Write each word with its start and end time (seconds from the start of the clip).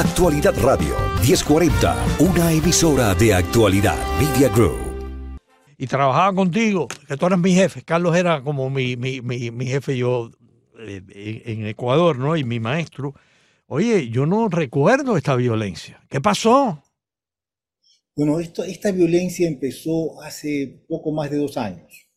Actualidad 0.00 0.54
Radio 0.62 0.94
1040, 1.22 2.16
una 2.20 2.50
emisora 2.54 3.14
de 3.14 3.34
actualidad 3.34 3.98
Media 4.18 4.48
Group. 4.48 4.78
Y 5.76 5.86
trabajaba 5.86 6.34
contigo, 6.34 6.88
que 7.06 7.18
tú 7.18 7.26
eras 7.26 7.38
mi 7.38 7.52
jefe. 7.52 7.82
Carlos 7.82 8.16
era 8.16 8.42
como 8.42 8.70
mi, 8.70 8.96
mi, 8.96 9.20
mi, 9.20 9.50
mi 9.50 9.66
jefe 9.66 9.98
yo 9.98 10.30
eh, 10.78 11.02
en, 11.44 11.66
Ecuador, 11.66 12.18
¿no? 12.18 12.34
Y 12.34 12.44
mi 12.44 12.58
maestro. 12.60 13.14
Oye, 13.66 14.08
yo 14.08 14.24
no 14.24 14.48
recuerdo 14.48 15.18
esta 15.18 15.36
violencia. 15.36 16.00
¿Qué 16.08 16.18
pasó? 16.18 16.82
Bueno, 18.16 18.40
esto, 18.40 18.64
esta 18.64 18.92
violencia 18.92 19.46
empezó 19.46 20.22
hace 20.22 20.82
poco 20.88 21.12
más 21.12 21.30
de 21.30 21.36
dos 21.36 21.58
años. 21.58 22.08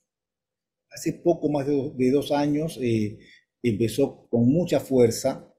Hace 0.90 1.12
poco 1.12 1.50
más 1.50 1.68
de, 1.68 1.74
do- 1.74 1.94
de 1.98 2.12
dos 2.12 2.32
años 2.32 2.80
eh, 2.82 3.20
empezó 3.62 4.26
con 4.30 4.48
mucha 4.48 4.80
fuerza. 4.80 5.50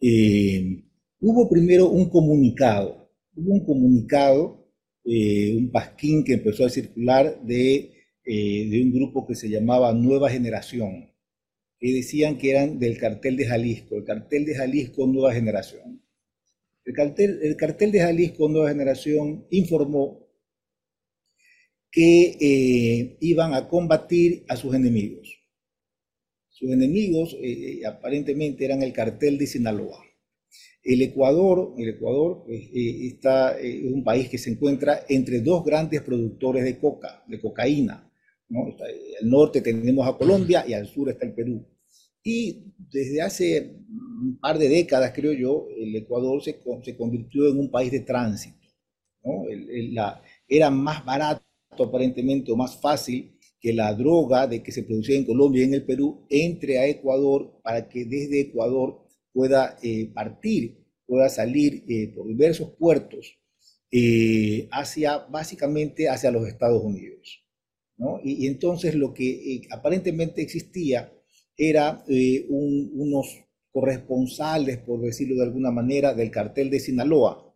Eh, 0.00 0.83
hubo 1.26 1.48
primero 1.48 1.88
un 1.88 2.10
comunicado, 2.10 3.10
hubo 3.34 3.54
un 3.54 3.64
comunicado, 3.64 4.68
eh, 5.06 5.54
un 5.56 5.70
pasquín 5.70 6.22
que 6.22 6.34
empezó 6.34 6.66
a 6.66 6.68
circular 6.68 7.40
de, 7.42 7.92
eh, 8.26 8.68
de 8.68 8.82
un 8.82 8.92
grupo 8.92 9.26
que 9.26 9.34
se 9.34 9.48
llamaba 9.48 9.94
Nueva 9.94 10.28
Generación, 10.28 11.10
que 11.78 11.92
decían 11.94 12.36
que 12.36 12.50
eran 12.50 12.78
del 12.78 12.98
cartel 12.98 13.38
de 13.38 13.46
Jalisco, 13.46 13.96
el 13.96 14.04
cartel 14.04 14.44
de 14.44 14.54
Jalisco 14.54 15.06
Nueva 15.06 15.32
Generación. 15.32 16.02
El 16.84 16.92
cartel, 16.92 17.40
el 17.42 17.56
cartel 17.56 17.90
de 17.90 18.00
Jalisco 18.00 18.46
Nueva 18.50 18.68
Generación 18.68 19.46
informó 19.48 20.28
que 21.90 22.36
eh, 22.38 23.16
iban 23.20 23.54
a 23.54 23.66
combatir 23.66 24.44
a 24.48 24.56
sus 24.56 24.74
enemigos. 24.74 25.38
Sus 26.50 26.70
enemigos 26.70 27.34
aparentemente 27.86 28.64
eran 28.66 28.82
el 28.82 28.92
cartel 28.92 29.38
de 29.38 29.46
Sinaloa. 29.46 30.04
El 30.84 31.02
Ecuador, 31.02 31.74
el 31.78 31.88
Ecuador 31.88 32.42
pues, 32.46 32.60
eh, 32.74 33.06
está, 33.06 33.58
eh, 33.58 33.86
es 33.86 33.92
un 33.92 34.04
país 34.04 34.28
que 34.28 34.38
se 34.38 34.50
encuentra 34.50 35.00
entre 35.08 35.40
dos 35.40 35.64
grandes 35.64 36.02
productores 36.02 36.64
de 36.64 36.78
coca, 36.78 37.24
de 37.26 37.40
cocaína. 37.40 38.10
¿no? 38.48 38.68
Eh, 38.68 39.14
al 39.22 39.30
norte 39.30 39.62
tenemos 39.62 40.06
a 40.06 40.16
Colombia 40.16 40.64
y 40.68 40.74
al 40.74 40.86
sur 40.86 41.08
está 41.10 41.26
el 41.26 41.34
Perú. 41.34 41.66
Y 42.22 42.72
desde 42.90 43.22
hace 43.22 43.76
un 43.88 44.38
par 44.40 44.58
de 44.58 44.68
décadas, 44.68 45.12
creo 45.14 45.32
yo, 45.32 45.66
el 45.76 45.94
Ecuador 45.96 46.42
se, 46.42 46.58
con- 46.60 46.84
se 46.84 46.96
convirtió 46.96 47.48
en 47.48 47.58
un 47.58 47.70
país 47.70 47.90
de 47.90 48.00
tránsito. 48.00 48.56
era 50.48 50.70
más 50.70 51.04
barato 51.04 51.42
aparentemente 51.78 52.52
o 52.52 52.56
más 52.56 52.80
fácil 52.80 53.32
que 53.60 53.72
la 53.72 53.94
droga 53.94 54.46
de 54.46 54.62
que 54.62 54.70
se 54.72 54.82
producía 54.82 55.16
en 55.16 55.24
Colombia 55.24 55.62
y 55.62 55.64
en 55.66 55.74
el 55.74 55.84
Perú 55.84 56.26
entre 56.28 56.78
a 56.78 56.86
Ecuador 56.86 57.60
para 57.62 57.88
que 57.88 58.04
desde 58.04 58.40
Ecuador 58.42 59.03
pueda 59.34 59.78
eh, 59.82 60.10
partir, 60.14 60.78
pueda 61.06 61.28
salir 61.28 61.84
eh, 61.88 62.12
por 62.16 62.28
diversos 62.28 62.70
puertos 62.78 63.38
eh, 63.92 64.68
hacia, 64.72 65.18
básicamente 65.18 66.08
hacia 66.08 66.30
los 66.32 66.48
Estados 66.48 66.82
Unidos. 66.82 67.44
¿no? 67.98 68.20
Y, 68.24 68.46
entonces 68.46 68.94
lo 68.94 69.14
que 69.14 69.62
aparentemente 69.70 70.42
existía 70.42 71.12
era 71.56 72.04
un- 72.08 72.90
unos 72.94 73.28
corresponsales, 73.72 74.78
por 74.78 75.00
decirlo 75.02 75.36
de 75.36 75.44
alguna 75.44 75.70
manera, 75.72 76.14
del 76.14 76.30
cartel 76.30 76.70
de 76.70 76.80
Sinaloa, 76.80 77.54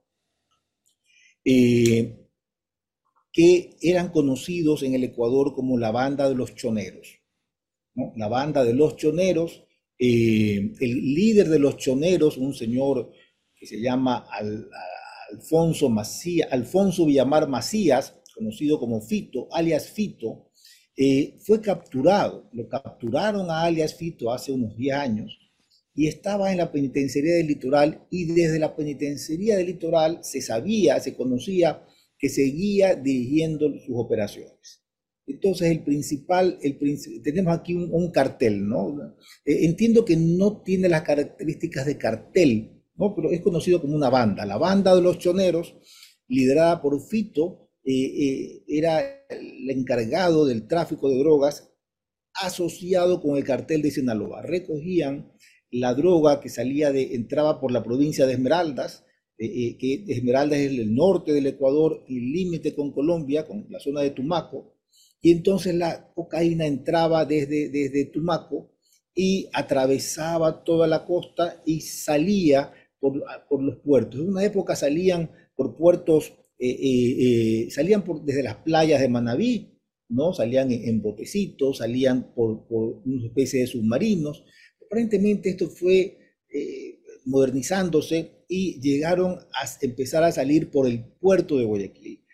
que 3.33 3.77
eran 3.81 4.11
conocidos 4.11 4.83
en 4.83 4.95
el 4.95 5.05
Ecuador 5.05 5.55
como 5.55 5.79
la 5.79 5.91
banda 5.91 6.29
de 6.29 6.35
los 6.35 6.55
choneros. 6.55 7.21
La 8.17 8.29
banda 8.29 8.65
de 8.65 8.75
los 8.75 8.97
choneros, 8.97 9.65
eh, 9.99 10.73
el 10.81 11.15
líder 11.15 11.49
de 11.49 11.59
los 11.59 11.77
choneros, 11.77 12.37
un 12.37 12.55
señor 12.55 13.11
que 13.55 13.67
se 13.67 13.81
llama 13.81 14.27
Alfonso, 15.31 15.93
Alfonso 16.51 17.07
Villamar 17.07 17.49
Macías, 17.49 18.15
conocido 18.35 18.79
como 18.79 19.01
Fito, 19.01 19.49
alias 19.51 19.89
Fito, 19.89 20.51
eh, 20.97 21.37
fue 21.41 21.61
capturado. 21.61 22.49
Lo 22.53 22.69
capturaron 22.69 23.51
a 23.51 23.63
alias 23.63 23.95
Fito 23.95 24.33
hace 24.33 24.53
unos 24.53 24.77
10 24.77 24.95
años 24.95 25.39
y 25.95 26.07
estaba 26.07 26.53
en 26.53 26.59
la 26.59 26.71
penitenciaría 26.71 27.35
del 27.35 27.49
litoral 27.49 28.07
y 28.11 28.27
desde 28.33 28.61
la 28.61 28.77
penitenciaría 28.77 29.57
del 29.57 29.67
litoral 29.67 30.21
se 30.23 30.41
sabía, 30.41 31.01
se 31.01 31.17
conocía 31.17 31.85
que 32.17 32.29
seguía 32.29 32.95
dirigiendo 32.95 33.69
sus 33.79 33.97
operaciones. 33.97 34.83
Entonces, 35.29 35.71
el 35.71 35.85
principal, 35.85 36.59
el 36.63 36.79
tenemos 37.23 37.55
aquí 37.55 37.75
un, 37.75 38.11
cartel, 38.11 38.67
¿no? 38.67 39.15
Eh, 39.45 39.67
entiendo 39.67 40.05
que 40.05 40.17
no 40.17 40.63
tiene 40.63 40.89
las 40.89 41.03
características 41.03 41.85
de 41.85 41.99
cartel, 41.99 42.83
¿no? 42.97 43.15
Pero 43.15 43.31
es 43.31 43.43
conocido 43.43 43.81
como 43.81 43.95
una 43.95 44.09
banda. 44.09 44.47
La 44.47 44.57
banda 44.57 44.95
de 44.95 45.03
los 45.03 45.19
choneros, 45.19 45.77
liderada 46.29 46.81
por 46.81 46.99
Fito, 47.07 47.69
eh, 47.85 47.93
eh, 47.93 48.65
era 48.69 49.01
el 49.29 49.71
encargado 49.71 50.47
del 50.47 50.67
tráfico 50.67 51.11
de 51.11 51.19
drogas 51.19 51.75
asociado 52.33 53.21
con 53.21 53.37
el 53.37 53.45
cartel 53.45 53.83
de 53.83 53.91
Sinaloa. 53.91 54.41
Recogían 54.41 55.31
la 55.71 55.93
droga 55.93 56.41
que 56.41 56.49
salía 56.49 56.91
de, 56.91 57.15
entraba 57.15 57.61
por 57.61 57.71
la 57.71 57.83
provincia 57.83 58.27
de 58.27 58.33
Esmeraldas, 58.33 59.05
que 59.37 60.05
Esmeraldas 60.09 60.59
es 60.59 60.71
el 60.73 60.95
norte 60.95 61.33
del 61.33 61.47
Ecuador 61.47 62.05
y 62.09 62.19
límite 62.19 62.75
con 62.75 62.93
Colombia, 62.93 63.47
con 63.47 63.67
la 63.69 63.79
zona 63.79 64.01
de 64.01 64.11
Tumaco, 64.11 64.78
y 65.21 65.33
entonces 65.33 65.75
la 65.75 66.13
cocaína 66.15 66.67
entraba 66.67 67.25
desde, 67.25 67.69
desde 67.71 68.05
Tumaco 68.07 68.71
y 69.15 69.49
atravesaba 69.53 70.63
toda 70.63 70.87
la 70.87 71.05
costa 71.05 71.61
y 71.67 71.81
salía 71.81 72.73
por, 73.01 73.25
por 73.49 73.63
los 73.63 73.77
puertos. 73.79 74.21
En 74.21 74.29
una 74.29 74.45
época 74.45 74.77
salían 74.77 75.31
por 75.57 75.77
puertos, 75.77 76.35
eh, 76.59 76.71
eh, 76.71 77.17
eh, 77.67 77.71
salían 77.71 78.05
por, 78.05 78.25
desde 78.25 78.45
las 78.45 78.57
playas 78.57 79.01
de 79.01 79.09
Manabí, 79.09 79.81
¿no? 80.09 80.33
Salían 80.33 80.71
en, 80.71 81.03
botecitos, 81.03 81.79
salían 81.79 82.33
por, 82.33 82.67
por 82.69 83.03
una 83.05 83.27
especie 83.27 83.61
de 83.61 83.67
submarinos. 83.67 84.45
Aparentemente 84.87 85.51
esto 85.51 85.69
fue 85.69 86.17
modernizándose 87.27 88.45
y 88.49 88.81
llegaron 88.81 89.33
a 89.35 89.69
empezar 89.83 90.25
a 90.25 90.33
salir 90.33 90.71
por 90.71 90.87
el 90.87 91.05
puerto 91.05 91.59
de 91.59 91.65
Guayaquil. 91.65 92.25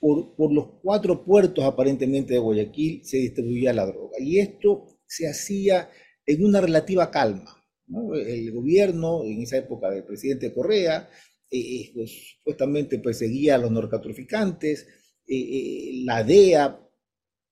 Por, 0.00 0.36
por 0.36 0.52
los 0.52 0.66
cuatro 0.80 1.24
puertos 1.24 1.64
aparentemente 1.64 2.34
de 2.34 2.38
Guayaquil 2.38 3.04
se 3.04 3.16
distribuía 3.16 3.72
la 3.72 3.86
droga. 3.86 4.16
Y 4.20 4.38
esto 4.38 4.86
se 5.06 5.28
hacía 5.28 5.90
en 6.24 6.44
una 6.44 6.60
relativa 6.60 7.10
calma. 7.10 7.64
¿no? 7.86 8.14
El 8.14 8.52
gobierno, 8.52 9.24
en 9.24 9.42
esa 9.42 9.56
época 9.56 9.90
del 9.90 10.04
presidente 10.04 10.52
Correa, 10.52 11.08
eh, 11.50 11.90
pues, 11.94 12.36
supuestamente 12.36 12.98
perseguía 12.98 13.56
a 13.56 13.58
los 13.58 13.70
narcotraficantes, 13.70 14.86
eh, 15.26 15.36
eh, 15.36 16.02
la 16.04 16.24
DEA 16.24 16.80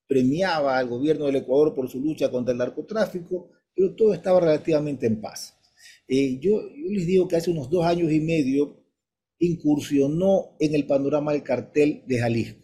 premiaba 0.07 0.79
al 0.79 0.89
gobierno 0.89 1.27
del 1.27 1.37
Ecuador 1.37 1.75
por 1.75 1.89
su 1.91 2.01
lucha 2.01 2.31
contra 2.31 2.53
el 2.53 2.59
narcotráfico, 2.59 3.51
pero 3.75 3.95
todo 3.95 4.15
estaba 4.15 4.41
relativamente 4.41 5.07
en 5.07 5.21
paz. 5.21 5.55
Eh, 6.09 6.39
yo, 6.41 6.63
yo 6.63 6.91
les 6.91 7.07
digo 7.07 7.29
que 7.29 7.37
hace 7.37 7.51
unos 7.51 7.69
dos 7.69 7.85
años 7.85 8.11
y 8.11 8.21
medio 8.21 8.86
incursionó 9.39 10.57
en 10.61 10.75
el 10.75 10.87
panorama 10.87 11.33
del 11.33 11.43
cartel 11.43 12.03
de 12.07 12.19
Jalisco. 12.19 12.63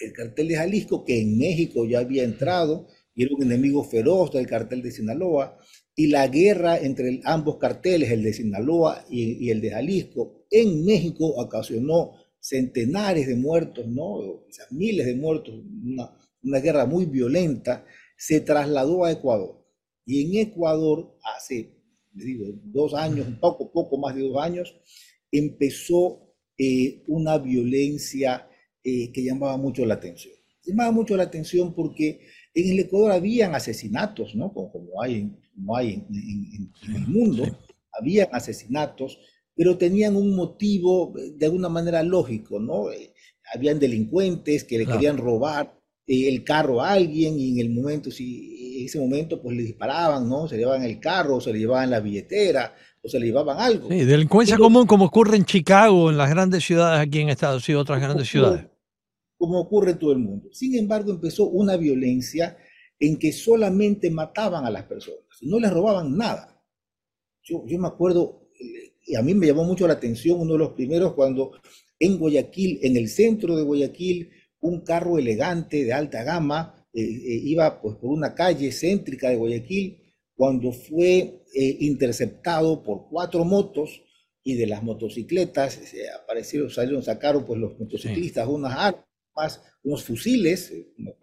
El 0.00 0.12
cartel 0.12 0.48
de 0.48 0.56
Jalisco, 0.56 1.04
que 1.04 1.20
en 1.20 1.38
México 1.38 1.84
ya 1.84 2.00
había 2.00 2.22
entrado 2.22 2.86
y 3.18 3.24
era 3.24 3.34
un 3.34 3.42
enemigo 3.42 3.82
feroz 3.82 4.32
del 4.32 4.46
cartel 4.46 4.80
de 4.80 4.92
Sinaloa, 4.92 5.58
y 5.96 6.06
la 6.06 6.28
guerra 6.28 6.78
entre 6.78 7.20
ambos 7.24 7.56
carteles, 7.56 8.12
el 8.12 8.22
de 8.22 8.32
Sinaloa 8.32 9.04
y, 9.10 9.50
el 9.50 9.60
de 9.60 9.72
Jalisco, 9.72 10.46
en 10.48 10.84
México 10.84 11.26
ocasionó 11.26 12.12
centenares 12.38 13.26
de 13.26 13.34
muertos, 13.34 13.88
¿no? 13.88 14.44
Miles 14.70 15.06
de 15.06 15.16
muertos, 15.16 15.56
una, 16.42 16.60
guerra 16.60 16.86
muy 16.86 17.06
violenta, 17.06 17.84
se 18.16 18.40
trasladó 18.40 19.04
a 19.04 19.10
Ecuador. 19.10 19.66
Y 20.06 20.22
en 20.22 20.46
Ecuador, 20.46 21.18
hace, 21.36 21.74
digo, 22.12 22.44
dos 22.62 22.94
años, 22.94 23.26
un 23.26 23.40
poco, 23.40 23.72
poco 23.72 23.98
más 23.98 24.14
de 24.14 24.22
dos 24.22 24.40
años, 24.40 24.72
empezó 25.32 26.34
eh, 26.56 27.02
una 27.06 27.38
violencia 27.38 28.48
eh, 28.82 29.12
que 29.12 29.22
llamaba 29.24 29.56
mucho 29.56 29.84
la 29.86 29.94
atención. 29.94 30.34
Llamaba 30.64 30.90
mucho 30.92 31.16
la 31.16 31.24
atención 31.24 31.74
porque 31.74 32.20
en 32.54 32.70
el 32.72 32.78
Ecuador 32.80 33.12
habían 33.12 33.54
asesinatos, 33.54 34.34
¿no? 34.34 34.52
Como, 34.52 34.72
como 34.72 35.02
hay, 35.02 35.30
como 35.54 35.76
hay 35.76 35.94
en, 35.94 36.06
en- 36.14 36.74
en 36.82 36.94
el 36.96 37.06
mundo, 37.06 37.58
habían 37.92 38.28
asesinatos, 38.32 39.18
pero 39.54 39.76
tenían 39.78 40.16
un 40.16 40.34
motivo 40.34 41.14
eh, 41.18 41.32
de 41.36 41.46
alguna 41.46 41.68
manera 41.68 42.02
lógico, 42.02 42.58
¿no? 42.60 42.90
Eh, 42.92 43.12
habían 43.54 43.78
delincuentes 43.78 44.64
que 44.64 44.78
le 44.78 44.84
Claro. 44.84 44.88
querían 44.88 45.16
robar 45.18 45.74
el 46.06 46.42
carro 46.42 46.80
a 46.80 46.92
alguien 46.92 47.38
y 47.38 47.50
en 47.52 47.58
el 47.66 47.70
momento, 47.74 48.10
si 48.10 48.80
en 48.80 48.86
ese 48.86 48.98
momento 48.98 49.42
pues 49.42 49.56
le 49.56 49.62
disparaban, 49.62 50.28
¿no? 50.28 50.48
Se 50.48 50.54
le 50.56 50.60
llevaban 50.62 50.84
el 50.84 50.98
carro, 51.00 51.40
se 51.40 51.52
le 51.52 51.58
llevaban 51.58 51.90
la 51.90 52.00
billetera, 52.00 52.74
o 53.08 53.10
se 53.10 53.18
le 53.18 53.26
llevaban 53.26 53.58
algo. 53.58 53.88
Sí, 53.88 54.04
delincuencia 54.04 54.56
Pero- 54.56 54.64
común 54.64 54.86
como 54.86 55.06
ocurre 55.06 55.36
en 55.36 55.44
Chicago, 55.44 56.10
en 56.10 56.16
las 56.16 56.30
grandes 56.30 56.64
ciudades 56.64 57.00
aquí 57.00 57.20
en 57.20 57.30
Estados 57.30 57.66
Unidos 57.68 57.80
y 57.80 57.82
otras 57.82 58.00
grandes 58.00 58.28
ciudades. 58.28 58.66
como 59.36 59.60
ocurre 59.60 59.92
en 59.92 59.98
todo 59.98 60.12
el 60.12 60.18
mundo. 60.18 60.48
Sin 60.52 60.74
embargo, 60.74 61.12
empezó 61.12 61.44
una 61.44 61.76
violencia 61.76 62.56
en 62.98 63.16
que 63.16 63.32
solamente 63.32 64.10
mataban 64.10 64.64
a 64.66 64.70
las 64.70 64.82
personas, 64.84 65.20
no 65.42 65.60
les 65.60 65.72
robaban 65.72 66.16
nada. 66.16 66.60
Yo, 67.44 67.64
yo 67.64 67.78
me 67.78 67.86
acuerdo, 67.86 68.48
y 69.06 69.14
a 69.14 69.22
mí 69.22 69.34
me 69.34 69.46
llamó 69.46 69.62
mucho 69.62 69.86
la 69.86 69.94
atención 69.94 70.40
uno 70.40 70.54
de 70.54 70.58
los 70.58 70.70
primeros 70.72 71.14
cuando 71.14 71.52
en 72.00 72.18
Guayaquil, 72.18 72.80
en 72.82 72.96
el 72.96 73.08
centro 73.08 73.56
de 73.56 73.62
Guayaquil, 73.62 74.30
un 74.60 74.80
carro 74.80 75.18
elegante 75.18 75.84
de 75.84 75.92
alta 75.92 76.24
gama 76.24 76.74
eh, 76.92 77.02
eh, 77.02 77.40
iba 77.44 77.80
pues, 77.80 77.96
por 77.96 78.10
una 78.10 78.34
calle 78.34 78.72
céntrica 78.72 79.28
de 79.30 79.36
Guayaquil 79.36 79.98
cuando 80.38 80.70
fue 80.70 81.42
eh, 81.52 81.76
interceptado 81.80 82.84
por 82.84 83.08
cuatro 83.10 83.44
motos 83.44 84.04
y 84.44 84.54
de 84.54 84.68
las 84.68 84.84
motocicletas 84.84 85.74
se 85.74 86.08
aparecieron, 86.12 86.70
salieron, 86.70 87.02
sacaron 87.02 87.44
pues 87.44 87.58
los 87.58 87.76
motociclistas 87.76 88.46
unas 88.46 88.72
armas, 88.78 89.60
unos 89.82 90.04
fusiles, 90.04 90.72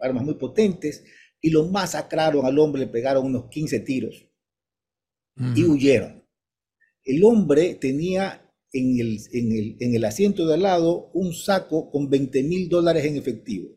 armas 0.00 0.22
muy 0.22 0.34
potentes, 0.34 1.02
y 1.40 1.48
lo 1.48 1.64
masacraron 1.64 2.44
al 2.44 2.58
hombre, 2.58 2.82
le 2.82 2.88
pegaron 2.88 3.24
unos 3.24 3.48
15 3.48 3.80
tiros 3.80 4.28
y 5.54 5.64
huyeron. 5.64 6.22
El 7.02 7.24
hombre 7.24 7.74
tenía 7.76 8.52
en 8.70 9.00
el, 9.00 9.18
en 9.32 9.52
el, 9.52 9.76
en 9.80 9.94
el 9.94 10.04
asiento 10.04 10.46
de 10.46 10.54
al 10.54 10.62
lado 10.62 11.10
un 11.14 11.32
saco 11.32 11.90
con 11.90 12.10
20 12.10 12.42
mil 12.42 12.68
dólares 12.68 13.06
en 13.06 13.16
efectivo. 13.16 13.70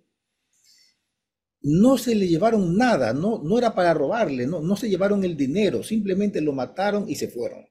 No 1.62 1.98
se 1.98 2.16
le 2.16 2.28
llevaron 2.28 2.78
nada, 2.78 3.14
no, 3.14 3.42
no 3.44 3.58
era 3.58 3.76
para 3.76 3.94
robarle, 3.94 4.48
no, 4.48 4.62
no 4.62 4.76
se 4.78 4.90
llevaron 4.90 5.24
el 5.26 5.36
dinero, 5.36 5.84
simplemente 5.84 6.40
lo 6.40 6.54
mataron 6.54 7.10
y 7.10 7.16
se 7.16 7.28
fueron. 7.28 7.66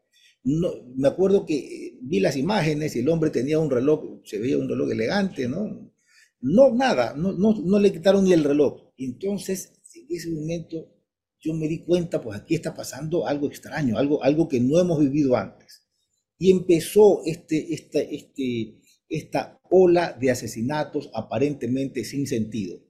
No, 0.44 0.70
me 0.94 1.08
acuerdo 1.08 1.46
que 1.46 1.98
vi 2.02 2.20
las 2.20 2.36
imágenes 2.36 2.94
y 2.96 3.00
el 3.00 3.08
hombre 3.08 3.30
tenía 3.30 3.58
un 3.58 3.70
reloj, 3.70 4.20
se 4.24 4.38
veía 4.38 4.58
un 4.58 4.68
reloj 4.68 4.90
elegante, 4.90 5.48
¿no? 5.48 5.90
No, 6.40 6.74
nada, 6.74 7.14
no, 7.16 7.32
no, 7.32 7.54
no 7.54 7.78
le 7.78 7.92
quitaron 7.92 8.24
ni 8.24 8.32
el 8.32 8.44
reloj. 8.44 8.92
Entonces, 8.96 9.72
en 9.94 10.16
ese 10.16 10.30
momento 10.30 10.94
yo 11.40 11.54
me 11.54 11.68
di 11.68 11.84
cuenta, 11.84 12.20
pues 12.20 12.38
aquí 12.40 12.54
está 12.54 12.74
pasando 12.74 13.26
algo 13.26 13.46
extraño, 13.48 13.96
algo, 13.96 14.22
algo 14.22 14.48
que 14.48 14.60
no 14.60 14.78
hemos 14.78 15.00
vivido 15.00 15.36
antes. 15.36 15.86
Y 16.38 16.50
empezó 16.50 17.22
este, 17.24 17.72
este, 17.74 18.14
este, 18.14 18.78
esta 19.08 19.60
ola 19.70 20.16
de 20.20 20.30
asesinatos 20.30 21.10
aparentemente 21.14 22.04
sin 22.04 22.26
sentido. 22.26 22.80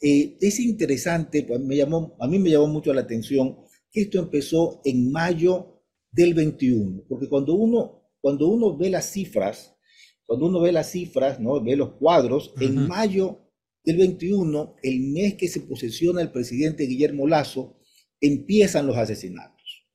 Eh, 0.00 0.36
es 0.40 0.60
interesante, 0.60 1.42
pues 1.42 1.60
me 1.60 1.76
llamó, 1.76 2.16
a 2.20 2.28
mí 2.28 2.38
me 2.38 2.50
llamó 2.50 2.68
mucho 2.68 2.92
la 2.94 3.00
atención 3.00 3.58
que 3.90 4.02
esto 4.02 4.18
empezó 4.18 4.80
en 4.84 5.10
mayo 5.10 5.82
del 6.10 6.34
21, 6.34 7.04
porque 7.08 7.28
cuando 7.28 7.54
uno, 7.54 8.10
cuando 8.20 8.48
uno 8.48 8.76
ve 8.76 8.90
las 8.90 9.10
cifras, 9.10 9.76
cuando 10.24 10.46
uno 10.46 10.60
ve 10.60 10.72
las 10.72 10.90
cifras, 10.90 11.40
¿no? 11.40 11.62
ve 11.62 11.74
los 11.74 11.94
cuadros, 11.94 12.52
en 12.60 12.86
mayo 12.86 13.48
del 13.82 13.96
21, 13.96 14.76
el 14.82 15.00
mes 15.00 15.34
que 15.34 15.48
se 15.48 15.62
posesiona 15.62 16.20
el 16.20 16.30
presidente 16.30 16.84
Guillermo 16.84 17.26
Lazo, 17.26 17.78
empiezan 18.20 18.86
los 18.86 18.96
asesinatos. 18.96 19.86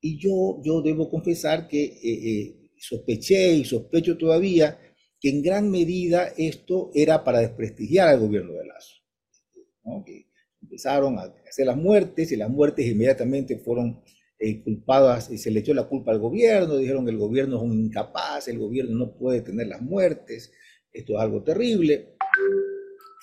Y 0.00 0.18
yo, 0.18 0.60
yo 0.62 0.82
debo 0.82 1.10
confesar 1.10 1.68
que 1.68 1.84
eh, 1.84 1.98
eh, 2.02 2.70
sospeché 2.78 3.54
y 3.54 3.64
sospecho 3.64 4.16
todavía 4.16 4.78
que 5.20 5.30
en 5.30 5.42
gran 5.42 5.70
medida 5.70 6.32
esto 6.36 6.90
era 6.94 7.24
para 7.24 7.40
desprestigiar 7.40 8.08
al 8.08 8.20
gobierno 8.20 8.52
de 8.54 8.66
Lazo. 8.66 9.03
Que 10.04 10.26
empezaron 10.62 11.18
a 11.18 11.34
hacer 11.48 11.66
las 11.66 11.76
muertes 11.76 12.32
y 12.32 12.36
las 12.36 12.50
muertes 12.50 12.86
inmediatamente 12.86 13.58
fueron 13.58 14.02
eh, 14.38 14.62
culpadas 14.62 15.30
y 15.30 15.38
se 15.38 15.50
le 15.50 15.60
echó 15.60 15.72
la 15.74 15.88
culpa 15.88 16.10
al 16.10 16.18
gobierno, 16.18 16.76
dijeron 16.76 17.04
que 17.04 17.12
el 17.12 17.18
gobierno 17.18 17.56
es 17.56 17.62
un 17.62 17.84
incapaz, 17.84 18.48
el 18.48 18.58
gobierno 18.58 18.96
no 18.96 19.16
puede 19.16 19.42
tener 19.42 19.68
las 19.68 19.80
muertes, 19.80 20.52
esto 20.92 21.14
es 21.14 21.20
algo 21.20 21.42
terrible. 21.42 22.16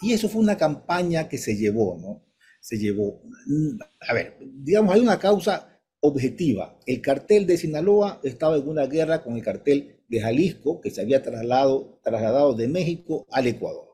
Y 0.01 0.13
eso 0.13 0.29
fue 0.29 0.41
una 0.41 0.57
campaña 0.57 1.29
que 1.29 1.37
se 1.37 1.55
llevó, 1.55 1.97
¿no? 1.99 2.25
Se 2.59 2.77
llevó. 2.77 3.21
A 4.07 4.13
ver, 4.13 4.37
digamos, 4.39 4.93
hay 4.95 5.01
una 5.01 5.19
causa 5.19 5.79
objetiva. 5.99 6.79
El 6.85 7.01
cartel 7.01 7.45
de 7.45 7.57
Sinaloa 7.57 8.19
estaba 8.23 8.57
en 8.57 8.67
una 8.67 8.87
guerra 8.87 9.23
con 9.23 9.35
el 9.35 9.43
cartel 9.43 10.03
de 10.07 10.21
Jalisco, 10.21 10.81
que 10.81 10.89
se 10.89 11.01
había 11.01 11.21
trasladado, 11.21 11.99
trasladado 12.03 12.53
de 12.55 12.67
México 12.67 13.25
al 13.31 13.47
Ecuador. 13.47 13.87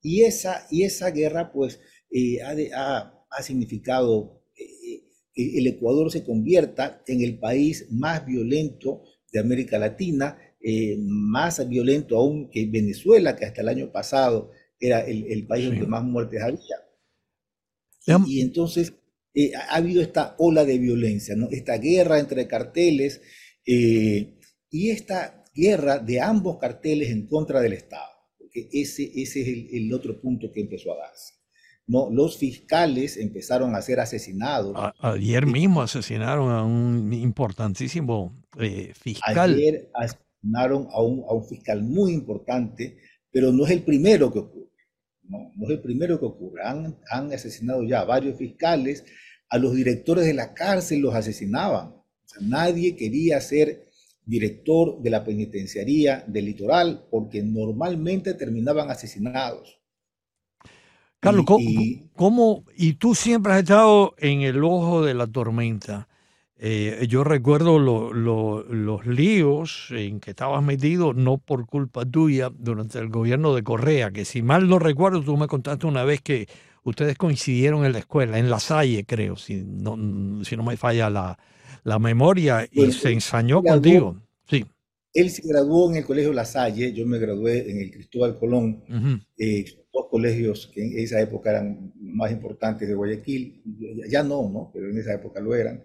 Y 0.00 0.22
esa, 0.22 0.66
y 0.70 0.84
esa 0.84 1.10
guerra, 1.10 1.52
pues, 1.52 1.80
eh, 2.10 2.38
ha, 2.42 3.26
ha, 3.30 3.42
significado 3.42 4.42
eh, 4.56 5.04
que 5.34 5.58
el 5.58 5.66
Ecuador 5.66 6.10
se 6.10 6.24
convierta 6.24 7.02
en 7.06 7.22
el 7.22 7.38
país 7.38 7.86
más 7.90 8.24
violento 8.26 9.02
de 9.32 9.40
América 9.40 9.78
Latina, 9.78 10.38
eh, 10.60 10.96
más 10.98 11.66
violento 11.68 12.16
aún 12.16 12.50
que 12.50 12.66
Venezuela, 12.66 13.36
que 13.36 13.44
hasta 13.44 13.60
el 13.60 13.68
año 13.68 13.92
pasado 13.92 14.50
era 14.80 15.00
el, 15.00 15.46
país 15.46 15.66
donde 15.66 15.86
más 15.86 16.02
muertes 16.04 16.42
había. 16.42 16.76
Y, 18.26 18.40
entonces 18.40 18.94
eh, 19.34 19.52
ha 19.54 19.76
habido 19.76 20.02
esta 20.02 20.34
ola 20.38 20.64
de 20.64 20.78
violencia, 20.78 21.36
¿no? 21.36 21.48
esta 21.50 21.76
guerra 21.78 22.18
entre 22.18 22.46
carteles 22.48 23.20
eh, 23.66 24.38
y 24.70 24.90
esta 24.90 25.44
guerra 25.54 25.98
de 25.98 26.20
ambos 26.20 26.58
carteles 26.58 27.10
en 27.10 27.26
contra 27.26 27.60
del 27.60 27.74
Estado, 27.74 28.10
porque 28.38 28.68
ese, 28.72 29.12
ese 29.14 29.42
es 29.42 29.48
el, 29.72 29.92
otro 29.92 30.20
punto 30.20 30.50
que 30.52 30.60
empezó 30.60 30.92
a 30.92 30.98
darse. 30.98 31.34
¿No? 31.88 32.10
Los 32.10 32.36
fiscales 32.36 33.16
empezaron 33.16 33.74
a 33.74 33.82
ser 33.82 33.98
asesinados. 33.98 34.76
ayer 35.00 35.46
mismo 35.46 35.80
asesinaron 35.80 36.50
a 36.50 36.62
un 36.62 37.12
importantísimo 37.12 38.36
eh, 38.58 38.92
fiscal. 38.94 39.54
Ayer 39.54 39.90
asesinaron 39.94 40.86
a 40.92 41.02
un, 41.02 41.24
a 41.28 41.32
un 41.32 41.44
fiscal 41.44 41.82
muy 41.82 42.12
importante, 42.12 42.98
pero 43.32 43.52
no 43.52 43.64
es 43.64 43.70
el 43.72 43.82
primero 43.82 44.30
que 44.30 44.38
ocurre. 44.38 44.68
No, 45.22 45.52
es 45.64 45.70
el 45.70 45.80
primero 45.80 46.20
que 46.20 46.26
ocurre. 46.26 46.62
Han, 46.62 46.98
han, 47.10 47.32
asesinado 47.32 47.82
ya 47.82 48.04
varios 48.04 48.38
fiscales, 48.38 49.04
a 49.48 49.58
los 49.58 49.74
directores 49.74 50.26
de 50.26 50.34
la 50.34 50.52
cárcel 50.52 51.00
los 51.00 51.14
asesinaban. 51.14 51.94
nadie 52.40 52.96
quería 52.96 53.40
ser 53.40 53.88
director 54.26 55.00
de 55.00 55.08
la 55.08 55.24
penitenciaría 55.24 56.22
del 56.26 56.44
litoral 56.44 57.06
porque 57.10 57.42
normalmente 57.42 58.34
terminaban 58.34 58.90
asesinados. 58.90 59.77
Carlos, 61.20 61.44
¿cómo, 62.14 62.64
y 62.76 62.94
tú 62.94 63.14
siempre 63.14 63.52
has 63.52 63.60
estado 63.60 64.14
en 64.18 64.42
el 64.42 64.62
ojo 64.62 65.04
de 65.04 65.14
la 65.14 65.26
tormenta? 65.26 66.08
Eh, 66.60 67.06
yo 67.08 67.22
recuerdo 67.22 67.78
los 67.78 69.06
líos 69.06 69.88
en 69.90 70.20
que 70.20 70.30
estabas 70.30 70.62
metido, 70.62 71.14
no 71.14 71.38
por 71.38 71.66
culpa 71.66 72.04
tuya, 72.04 72.50
durante 72.56 72.98
el 72.98 73.08
gobierno 73.08 73.54
de 73.54 73.62
Correa, 73.62 74.10
que 74.10 74.24
si 74.24 74.42
mal 74.42 74.68
no 74.68 74.78
recuerdo, 74.78 75.22
tú 75.22 75.36
me 75.36 75.46
contaste 75.46 75.86
una 75.86 76.04
vez 76.04 76.20
que 76.20 76.48
ustedes 76.82 77.16
coincidieron 77.16 77.84
en 77.84 77.92
la 77.92 78.00
escuela, 78.00 78.38
en 78.38 78.50
La 78.50 78.60
Salle, 78.60 79.04
creo, 79.04 79.36
si 79.36 79.62
no, 79.64 80.44
si 80.44 80.56
no 80.56 80.64
me 80.64 80.76
falla 80.76 81.10
la, 81.10 81.98
memoria, 81.98 82.68
y 82.70 82.92
se 82.92 83.12
ensañó 83.12 83.62
contigo. 83.62 84.16
Sí. 84.48 84.64
Él 85.14 85.30
se 85.30 85.42
graduó 85.46 85.90
en 85.90 85.96
el 85.96 86.04
Colegio 86.04 86.32
La 86.32 86.44
Salle, 86.44 86.92
yo 86.92 87.06
me 87.06 87.18
gradué 87.18 87.70
en 87.70 87.80
el 87.80 87.90
Cristóbal 87.90 88.38
Colón, 88.38 88.82
eh, 89.36 89.64
dos 89.98 90.08
colegios 90.10 90.70
que 90.72 90.82
en 90.82 90.98
esa 90.98 91.20
época 91.20 91.50
eran 91.50 91.92
más 92.00 92.30
importantes 92.30 92.88
de 92.88 92.94
Guayaquil, 92.94 93.62
ya 94.08 94.22
no, 94.22 94.48
¿no? 94.48 94.70
Pero 94.72 94.90
en 94.90 94.98
esa 94.98 95.14
época 95.14 95.40
lo 95.40 95.54
eran. 95.54 95.84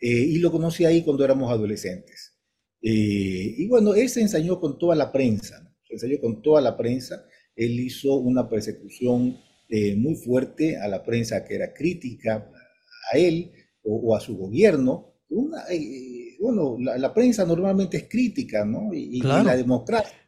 Eh, 0.00 0.08
y 0.10 0.38
lo 0.38 0.50
conocí 0.50 0.84
ahí 0.84 1.02
cuando 1.02 1.24
éramos 1.24 1.50
adolescentes. 1.50 2.34
Eh, 2.82 3.54
y 3.58 3.68
bueno, 3.68 3.94
él 3.94 4.08
se 4.08 4.20
ensañó 4.20 4.58
con 4.58 4.78
toda 4.78 4.96
la 4.96 5.12
prensa, 5.12 5.72
se 5.84 5.94
ensañó 5.94 6.20
con 6.20 6.42
toda 6.42 6.60
la 6.60 6.76
prensa, 6.76 7.24
él 7.54 7.78
hizo 7.78 8.16
una 8.16 8.48
persecución 8.48 9.38
eh, 9.68 9.94
muy 9.94 10.16
fuerte 10.16 10.76
a 10.76 10.88
la 10.88 11.04
prensa 11.04 11.44
que 11.44 11.54
era 11.54 11.72
crítica 11.72 12.50
a 13.12 13.16
él 13.16 13.52
o, 13.84 14.16
a 14.16 14.20
su 14.20 14.36
gobierno. 14.36 15.14
bueno, 16.40 16.76
la, 16.80 17.14
prensa 17.14 17.44
normalmente 17.44 17.96
es 17.98 18.08
crítica, 18.08 18.64
¿no? 18.64 18.92
Y, 18.92 19.20
la 19.20 19.56
democracia, 19.56 20.18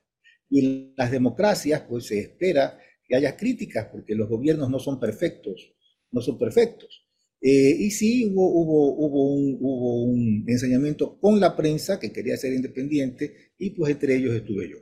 y 0.49 0.95
las 0.97 1.11
democracias, 1.11 1.83
pues 1.89 2.07
se 2.07 2.21
espera 2.21 2.79
que 3.07 3.17
haya 3.17 3.37
críticas, 3.37 3.89
porque 3.93 4.15
los 4.15 4.29
gobiernos 4.29 4.71
no 4.71 4.79
son 4.79 4.99
perfectos, 4.99 5.73
no 6.11 6.21
son 6.21 6.39
perfectos. 6.39 7.05
Eh, 7.47 7.77
y 7.79 7.91
sí 7.91 8.25
hubo, 8.25 8.49
hubo, 8.49 8.95
hubo, 8.95 9.35
un, 9.35 9.59
hubo, 9.61 10.05
un, 10.05 10.45
enseñamiento 10.47 11.19
con 11.21 11.39
la 11.39 11.55
prensa 11.55 12.01
que 12.01 12.11
quería 12.11 12.39
ser 12.39 12.55
independiente 12.55 13.53
y 13.59 13.69
pues 13.71 13.93
entre 13.93 14.17
ellos 14.17 14.35
estuve 14.35 14.71
yo. 14.71 14.79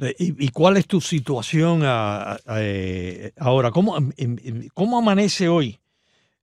Eh, 0.00 0.14
¿Y, 0.18 0.48
cuál 0.48 0.76
es 0.76 0.86
tu 0.86 1.00
situación 1.00 1.80
eh, 1.84 3.32
ahora? 3.38 3.70
¿Cómo, 3.70 3.96
¿Cómo, 4.74 4.98
amanece 4.98 5.48
hoy 5.48 5.78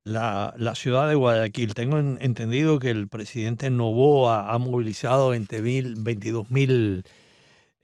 la, 0.04 0.56
la, 0.58 0.74
ciudad 0.74 1.08
de 1.08 1.14
Guayaquil? 1.14 1.76
Tengo 1.76 2.00
entendido 2.00 2.80
que 2.80 2.90
el 2.90 3.10
presidente 3.10 3.70
Novoa 3.70 4.52
ha 4.52 4.58
movilizado 4.58 5.30
22 5.30 6.50
mil 6.50 7.04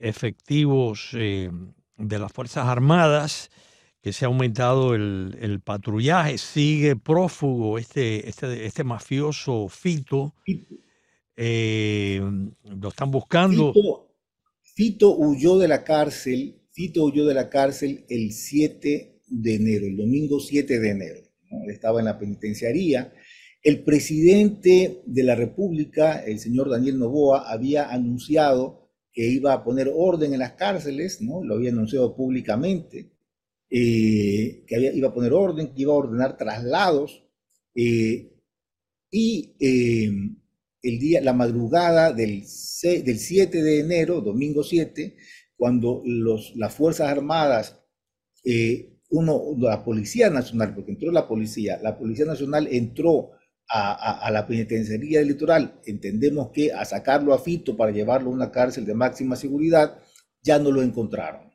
efectivos 0.00 1.14
de 1.98 2.18
las 2.18 2.32
Fuerzas 2.32 2.66
Armadas 2.66 3.50
que 4.00 4.12
se 4.12 4.24
ha 4.24 4.28
aumentado 4.28 4.94
el, 4.94 5.60
patrullaje, 5.64 6.38
sigue 6.38 6.96
prófugo 6.96 7.78
este, 7.78 8.28
este, 8.28 8.64
este 8.64 8.84
mafioso 8.84 9.68
Fito. 9.68 10.34
Eh, 11.36 12.20
lo 12.64 12.88
están 12.88 13.10
buscando. 13.10 13.72
Fito, 14.62 15.16
huyó 15.16 15.58
de 15.58 15.66
la 15.66 15.82
cárcel, 15.82 16.62
Fito 16.70 17.04
huyó 17.04 17.26
de 17.26 17.34
la 17.34 17.50
cárcel 17.50 18.04
el 18.08 18.32
7 18.32 19.20
de 19.26 19.54
enero, 19.54 19.86
el 19.86 19.96
domingo 19.96 20.38
7 20.38 20.78
de 20.78 20.90
enero. 20.90 21.20
Estaba 21.68 21.98
en 21.98 22.04
la 22.04 22.18
penitenciaría 22.18 23.12
El 23.62 23.82
presidente 23.82 25.02
de 25.04 25.22
la 25.24 25.34
República, 25.34 26.20
el 26.24 26.38
señor 26.38 26.70
Daniel 26.70 26.98
Novoa, 26.98 27.50
había 27.50 27.90
anunciado 27.90 28.77
que 29.18 29.26
iba 29.26 29.52
a 29.52 29.64
poner 29.64 29.90
orden 29.92 30.32
en 30.32 30.38
las 30.38 30.52
cárceles, 30.52 31.20
¿no? 31.20 31.42
Lo 31.42 31.56
había 31.56 31.70
anunciado 31.70 32.14
públicamente, 32.14 33.10
eh, 33.68 34.62
que 34.64 34.92
iba 34.94 35.08
a 35.08 35.12
poner 35.12 35.32
orden, 35.32 35.74
que 35.74 35.82
iba 35.82 35.92
a 35.92 35.96
ordenar 35.96 36.36
traslados. 36.36 37.24
Eh, 37.74 38.30
y 39.10 39.56
eh, 39.58 40.12
el 40.82 40.98
día, 41.00 41.20
la 41.20 41.32
madrugada 41.32 42.12
del, 42.12 42.44
del 42.82 43.18
7 43.18 43.60
de 43.60 43.80
enero, 43.80 44.20
domingo 44.20 44.62
7, 44.62 45.16
cuando 45.56 46.00
los, 46.04 46.54
las 46.54 46.72
Fuerzas 46.72 47.08
Armadas, 47.08 47.76
uno, 49.10 49.42
la 49.58 49.84
Policía 49.84 50.30
Nacional, 50.30 50.76
porque 50.76 50.92
entró 50.92 51.10
la 51.10 51.26
policía, 51.26 51.80
la 51.82 51.98
Policía 51.98 52.24
Nacional 52.24 52.68
entró 52.70 53.32
a, 53.70 54.30
la 54.30 54.46
penitenciaría 54.46 55.18
del 55.18 55.28
litoral, 55.28 55.80
entendemos 55.84 56.50
que 56.52 56.72
a 56.72 56.84
sacarlo 56.84 57.34
a 57.34 57.38
Fito 57.38 57.76
para 57.76 57.92
llevarlo 57.92 58.30
a 58.30 58.34
una 58.34 58.50
cárcel 58.50 58.86
de 58.86 58.94
máxima 58.94 59.36
seguridad, 59.36 59.98
ya 60.42 60.58
no 60.58 60.70
lo 60.70 60.82
encontraron. 60.82 61.50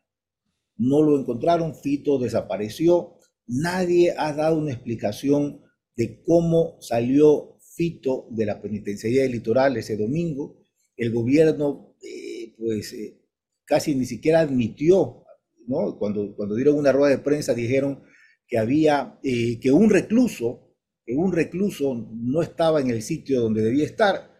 No 0.77 1.01
lo 1.01 1.19
encontraron, 1.19 1.75
Fito 1.75 2.19
desapareció. 2.19 3.15
Nadie 3.47 4.13
ha 4.17 4.33
dado 4.33 4.57
una 4.57 4.71
explicación 4.71 5.61
de 5.95 6.21
cómo 6.21 6.77
salió 6.81 7.57
Fito 7.59 8.27
de 8.29 8.45
la 8.45 8.61
penitenciaría 8.61 9.23
del 9.23 9.31
litoral 9.31 9.77
ese 9.77 9.97
domingo. 9.97 10.57
El 10.95 11.11
gobierno, 11.11 11.95
eh, 12.01 12.53
pues, 12.57 12.93
eh, 12.93 13.19
casi 13.65 13.95
ni 13.95 14.05
siquiera 14.05 14.41
admitió, 14.41 15.23
¿no? 15.65 15.97
Cuando, 15.97 16.35
cuando 16.35 16.55
dieron 16.55 16.75
una 16.75 16.91
rueda 16.91 17.15
de 17.15 17.23
prensa 17.23 17.53
dijeron 17.55 18.03
que 18.47 18.59
había, 18.59 19.19
eh, 19.23 19.59
que 19.59 19.71
un 19.71 19.89
recluso 19.89 20.72
que 21.05 21.15
un 21.15 21.31
recluso 21.31 21.93
no 22.11 22.41
estaba 22.41 22.81
en 22.81 22.89
el 22.89 23.01
sitio 23.01 23.41
donde 23.41 23.61
debía 23.61 23.85
estar, 23.85 24.31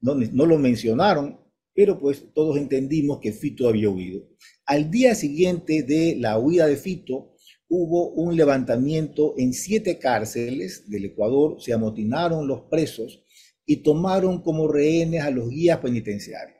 no, 0.00 0.14
no 0.14 0.46
lo 0.46 0.58
mencionaron, 0.58 1.38
pero 1.74 1.98
pues 1.98 2.32
todos 2.34 2.56
entendimos 2.56 3.20
que 3.20 3.32
Fito 3.32 3.68
había 3.68 3.90
huido. 3.90 4.28
Al 4.66 4.90
día 4.90 5.14
siguiente 5.14 5.82
de 5.82 6.16
la 6.16 6.38
huida 6.38 6.66
de 6.66 6.76
Fito, 6.76 7.34
hubo 7.68 8.10
un 8.10 8.36
levantamiento 8.36 9.34
en 9.38 9.54
siete 9.54 9.98
cárceles 9.98 10.90
del 10.90 11.06
Ecuador, 11.06 11.56
se 11.60 11.72
amotinaron 11.72 12.46
los 12.48 12.62
presos 12.62 13.24
y 13.64 13.76
tomaron 13.76 14.42
como 14.42 14.66
rehenes 14.66 15.22
a 15.22 15.30
los 15.30 15.48
guías 15.48 15.78
penitenciarios. 15.78 16.58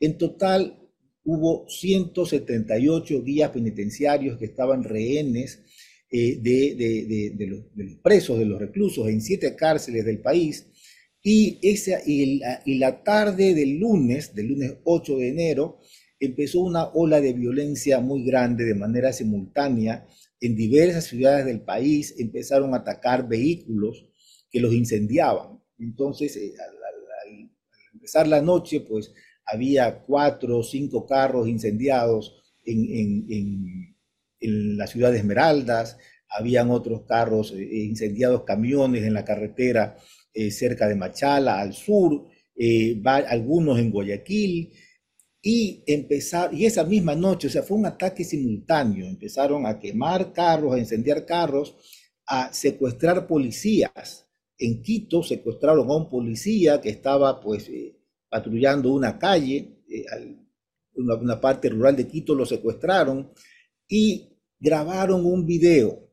En 0.00 0.18
total 0.18 0.88
hubo 1.22 1.68
178 1.68 3.22
guías 3.22 3.50
penitenciarios 3.50 4.38
que 4.38 4.46
estaban 4.46 4.82
rehenes 4.82 5.62
eh, 6.10 6.38
de, 6.40 7.46
los, 7.46 7.96
presos, 8.02 8.38
de 8.38 8.46
los 8.46 8.58
reclusos 8.58 9.08
en 9.08 9.20
siete 9.20 9.54
cárceles 9.54 10.04
del 10.04 10.20
país. 10.20 10.66
Y, 11.22 11.58
esa, 11.62 12.00
y, 12.06 12.40
la, 12.78 13.02
tarde 13.02 13.54
del 13.54 13.78
lunes, 13.78 14.34
del 14.34 14.46
lunes 14.48 14.76
8 14.84 15.18
de 15.18 15.28
enero, 15.28 15.80
empezó 16.18 16.60
una 16.60 16.86
ola 16.88 17.20
de 17.20 17.34
violencia 17.34 18.00
muy 18.00 18.24
grande 18.24 18.64
de 18.64 18.74
manera 18.74 19.12
simultánea 19.12 20.06
en 20.40 20.56
diversas 20.56 21.04
ciudades 21.04 21.44
del 21.44 21.60
país. 21.60 22.14
Empezaron 22.18 22.72
a 22.72 22.78
atacar 22.78 23.28
vehículos 23.28 24.08
que 24.50 24.60
los 24.60 24.72
incendiaban. 24.72 25.60
Entonces, 25.78 26.36
eh, 26.36 26.54
al, 26.58 27.50
empezar 27.92 28.26
la 28.26 28.40
noche, 28.40 28.80
pues 28.80 29.12
había 29.44 30.02
cuatro 30.02 30.58
o 30.58 30.62
cinco 30.62 31.04
carros 31.04 31.48
incendiados 31.48 32.34
en, 32.64 32.86
en 32.90 33.26
en 33.28 33.97
la 34.40 34.86
ciudad 34.86 35.10
de 35.10 35.18
Esmeraldas, 35.18 35.98
habían 36.28 36.70
otros 36.70 37.02
carros 37.02 37.52
eh, 37.52 37.84
incendiados, 37.84 38.44
camiones 38.44 39.04
en 39.04 39.14
la 39.14 39.24
carretera 39.24 39.96
eh, 40.32 40.50
cerca 40.50 40.86
de 40.88 40.94
Machala, 40.94 41.60
al 41.60 41.72
sur, 41.72 42.26
eh, 42.54 43.00
algunos 43.04 43.78
en 43.78 43.90
Guayaquil, 43.90 44.72
y 45.40 45.82
empezar, 45.86 46.52
y 46.52 46.66
esa 46.66 46.84
misma 46.84 47.14
noche, 47.14 47.46
o 47.46 47.50
sea, 47.50 47.62
fue 47.62 47.78
un 47.78 47.86
ataque 47.86 48.24
simultáneo, 48.24 49.06
empezaron 49.06 49.66
a 49.66 49.78
quemar 49.78 50.32
carros, 50.32 50.74
a 50.74 50.78
incendiar 50.78 51.24
carros, 51.24 51.76
a 52.26 52.52
secuestrar 52.52 53.26
policías. 53.26 54.26
En 54.58 54.82
Quito 54.82 55.22
secuestraron 55.22 55.88
a 55.88 55.96
un 55.96 56.10
policía 56.10 56.80
que 56.80 56.90
estaba 56.90 57.40
pues 57.40 57.70
patrullando 58.28 58.92
una 58.92 59.16
calle, 59.16 59.78
una, 60.96 61.14
una 61.14 61.40
parte 61.40 61.68
rural 61.68 61.94
de 61.94 62.08
Quito 62.08 62.34
lo 62.34 62.44
secuestraron, 62.44 63.30
y 63.88 64.36
grabaron 64.60 65.24
un 65.24 65.46
video. 65.46 66.04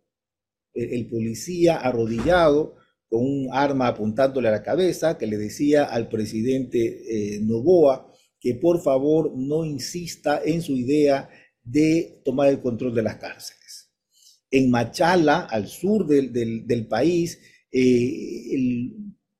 El, 0.74 1.08
policía 1.08 1.77
arrodillado 1.77 2.75
con 3.08 3.24
un 3.24 3.48
arma 3.51 3.88
apuntándole 3.88 4.50
a 4.50 4.51
la 4.51 4.63
cabeza 4.63 5.17
que 5.17 5.25
le 5.25 5.38
decía 5.38 5.86
al 5.86 6.10
presidente 6.10 6.79
eh, 6.79 7.39
Novoa 7.41 8.12
que 8.39 8.55
por 8.55 8.82
favor 8.82 9.32
no 9.36 9.63
insista 9.63 10.41
en 10.44 10.62
su 10.62 10.74
idea 10.74 11.29
de 11.63 12.22
tomar 12.24 12.50
el 12.50 12.62
control 12.62 12.94
de 12.94 13.03
las 13.03 13.15
cárceles. 13.15 13.89
En 14.51 14.70
Machala, 14.70 15.48
al 15.50 15.67
sur 15.67 16.05
del, 16.05 16.88
país, 16.88 17.39
eh, 17.72 18.91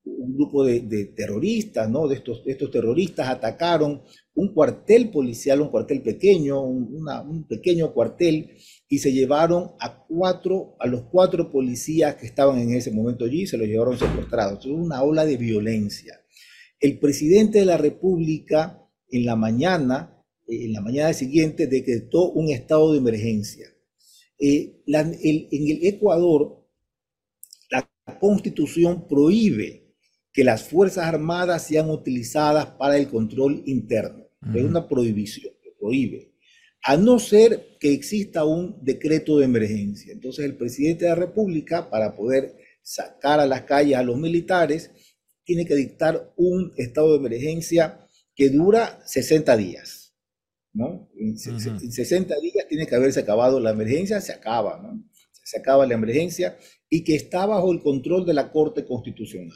un 0.06 0.36
grupo 0.36 0.66
de, 0.66 1.14
terroristas, 1.16 1.90
¿no? 1.90 2.08
de, 2.08 2.16
estos, 2.16 2.42
estos 2.46 2.72
terroristas 2.72 3.28
atacaron 3.28 4.02
un 4.36 4.54
cuartel 4.54 5.10
policial, 5.10 5.62
un 5.62 5.70
cuartel 5.70 6.02
pequeño, 6.02 6.62
un, 6.62 7.46
pequeño 7.48 7.94
cuartel, 7.94 8.58
y 8.88 9.00
se 9.00 9.14
llevaron 9.14 9.72
a 9.80 10.06
cuatro, 10.06 10.76
a 10.80 10.88
los 10.88 11.04
cuatro 11.04 11.50
policías 11.52 12.16
que 12.16 12.26
estaban 12.26 12.60
en 12.60 12.74
ese 12.74 12.92
momento 12.92 13.26
allí, 13.26 13.48
se 13.48 13.58
los 13.58 13.68
llevaron 13.68 13.98
secuestrados. 13.98 14.66
Hubo 14.66 14.84
una 14.84 15.02
ola 15.02 15.26
de 15.26 15.38
violencia. 15.38 16.20
El 16.80 17.00
presidente 17.00 17.60
de 17.60 17.66
la 17.66 17.78
República 17.78 18.86
en 19.10 19.26
la 19.26 19.38
mañana, 19.38 20.22
en 20.48 20.74
la 20.74 20.82
mañana 20.82 21.14
siguiente, 21.14 21.68
decretó 21.68 22.32
un 22.32 22.50
estado 22.50 22.92
de 22.92 23.00
emergencia. 23.00 23.68
Eh, 24.38 24.84
en 24.86 25.68
el 25.72 25.80
Ecuador, 25.82 26.68
la 27.72 27.90
constitución 28.20 29.08
prohíbe 29.08 29.96
que 30.34 30.44
las 30.44 30.64
Fuerzas 30.68 31.06
Armadas 31.06 31.66
sean 31.66 31.90
utilizadas 31.90 32.66
para 32.66 32.98
el 32.98 33.08
control 33.08 33.64
interno. 33.66 34.25
Es 34.54 34.64
una 34.64 34.88
prohibición 34.88 35.54
que 35.64 35.72
prohíbe, 35.80 36.34
a 36.84 36.98
no 36.98 37.18
ser 37.18 37.78
que 37.80 37.92
exista 37.92 38.46
un 38.46 38.78
decreto 38.84 39.40
de 39.40 39.46
emergencia. 39.46 40.14
Entonces 40.14 40.46
el 40.46 40.56
presidente 40.56 41.06
de 41.06 41.10
la 41.10 41.16
República, 41.16 41.90
para 41.90 42.16
poder 42.16 42.56
sacar 42.84 43.40
a 43.40 43.48
las 43.48 43.62
calles 43.62 43.98
a 43.98 44.04
los 44.04 44.18
militares, 44.18 44.92
tiene 45.44 45.66
que 45.66 45.76
dictar 45.76 46.34
un 46.36 46.74
estado 46.78 47.12
de 47.12 47.28
emergencia 47.28 48.08
que 48.36 48.50
dura 48.50 49.02
60 49.06 49.58
días. 49.58 50.14
¿no? 50.74 51.10
En, 51.18 51.38
60 51.38 52.40
días 52.40 52.68
tiene 52.68 52.86
que 52.86 52.96
haberse 52.96 53.22
acabado 53.22 53.60
la 53.60 53.72
emergencia, 53.72 54.20
se 54.22 54.34
acaba, 54.34 54.80
¿no? 54.82 55.04
Se 55.32 55.60
acaba 55.60 55.86
la 55.86 55.94
emergencia 55.94 56.58
y 56.90 57.04
que 57.04 57.16
está 57.16 57.46
bajo 57.46 57.72
el 57.72 57.82
control 57.82 58.26
de 58.26 58.34
la 58.34 58.52
Corte 58.52 58.84
Constitucional. 58.86 59.56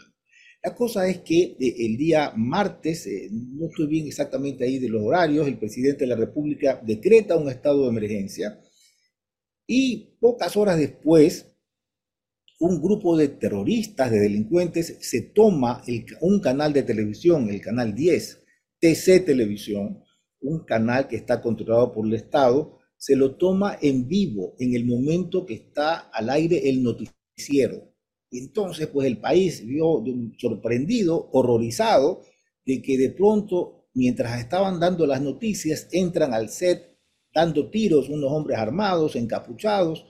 La 0.62 0.75
cosa 0.75 1.08
es 1.08 1.20
que 1.20 1.56
eh, 1.60 1.75
el 1.80 1.96
día 1.96 2.34
martes, 2.36 3.08
eh, 3.08 3.30
no 3.32 3.68
estoy 3.68 3.88
bien 3.88 4.08
exactamente 4.08 4.66
ahí 4.66 4.78
de 4.78 4.89
los 4.89 5.01
horarios, 5.01 5.48
el 5.48 5.58
presidente 5.58 6.01
de 6.01 6.08
la 6.08 6.18
República 6.18 6.82
decreta 6.84 7.38
un 7.38 7.50
estado 7.50 7.84
de 7.84 7.89
emergencia 7.89 8.60
y 9.66 10.18
pocas 10.20 10.58
horas 10.58 10.78
después, 10.78 11.56
un 12.60 12.82
grupo 12.82 13.16
de 13.16 13.30
terroristas, 13.30 14.12
de 14.12 14.20
delincuentes, 14.20 14.98
se 15.00 15.22
toma 15.22 15.82
un 16.22 16.42
canal 16.42 16.74
de 16.74 16.84
televisión, 16.84 17.50
el 17.50 17.62
canal 17.62 17.96
10, 17.96 18.44
TC 18.80 19.25
Televisión, 19.25 20.04
un 20.42 20.66
canal 20.66 21.08
que 21.08 21.16
está 21.16 21.42
controlado 21.42 21.94
por 21.94 22.06
el 22.06 22.16
Estado, 22.16 22.80
se 22.98 23.16
lo 23.16 23.36
toma 23.36 23.78
en 23.82 24.08
vivo 24.08 24.56
en 24.60 24.74
el 24.74 24.86
momento 24.86 25.46
que 25.46 25.54
está 25.54 26.00
al 26.10 26.30
aire 26.30 26.68
el 26.70 26.84
noticiero. 26.84 27.88
Y 28.32 28.40
entonces, 28.40 28.88
pues 28.88 29.08
el 29.08 29.20
país 29.20 29.66
vio 29.66 30.04
sorprendido, 30.38 31.30
horrorizado, 31.32 32.22
de 32.66 32.82
que 32.82 32.98
de 32.98 33.10
pronto, 33.10 33.88
mientras 33.94 34.40
estaban 34.40 34.80
dando 34.80 35.08
las 35.08 35.22
noticias, 35.22 35.88
entran 35.92 36.34
al 36.34 36.50
set 36.50 36.90
dando 37.34 37.70
tiros 37.70 38.10
unos 38.10 38.32
hombres 38.32 38.58
armados, 38.58 39.16
encapuchados, 39.16 40.06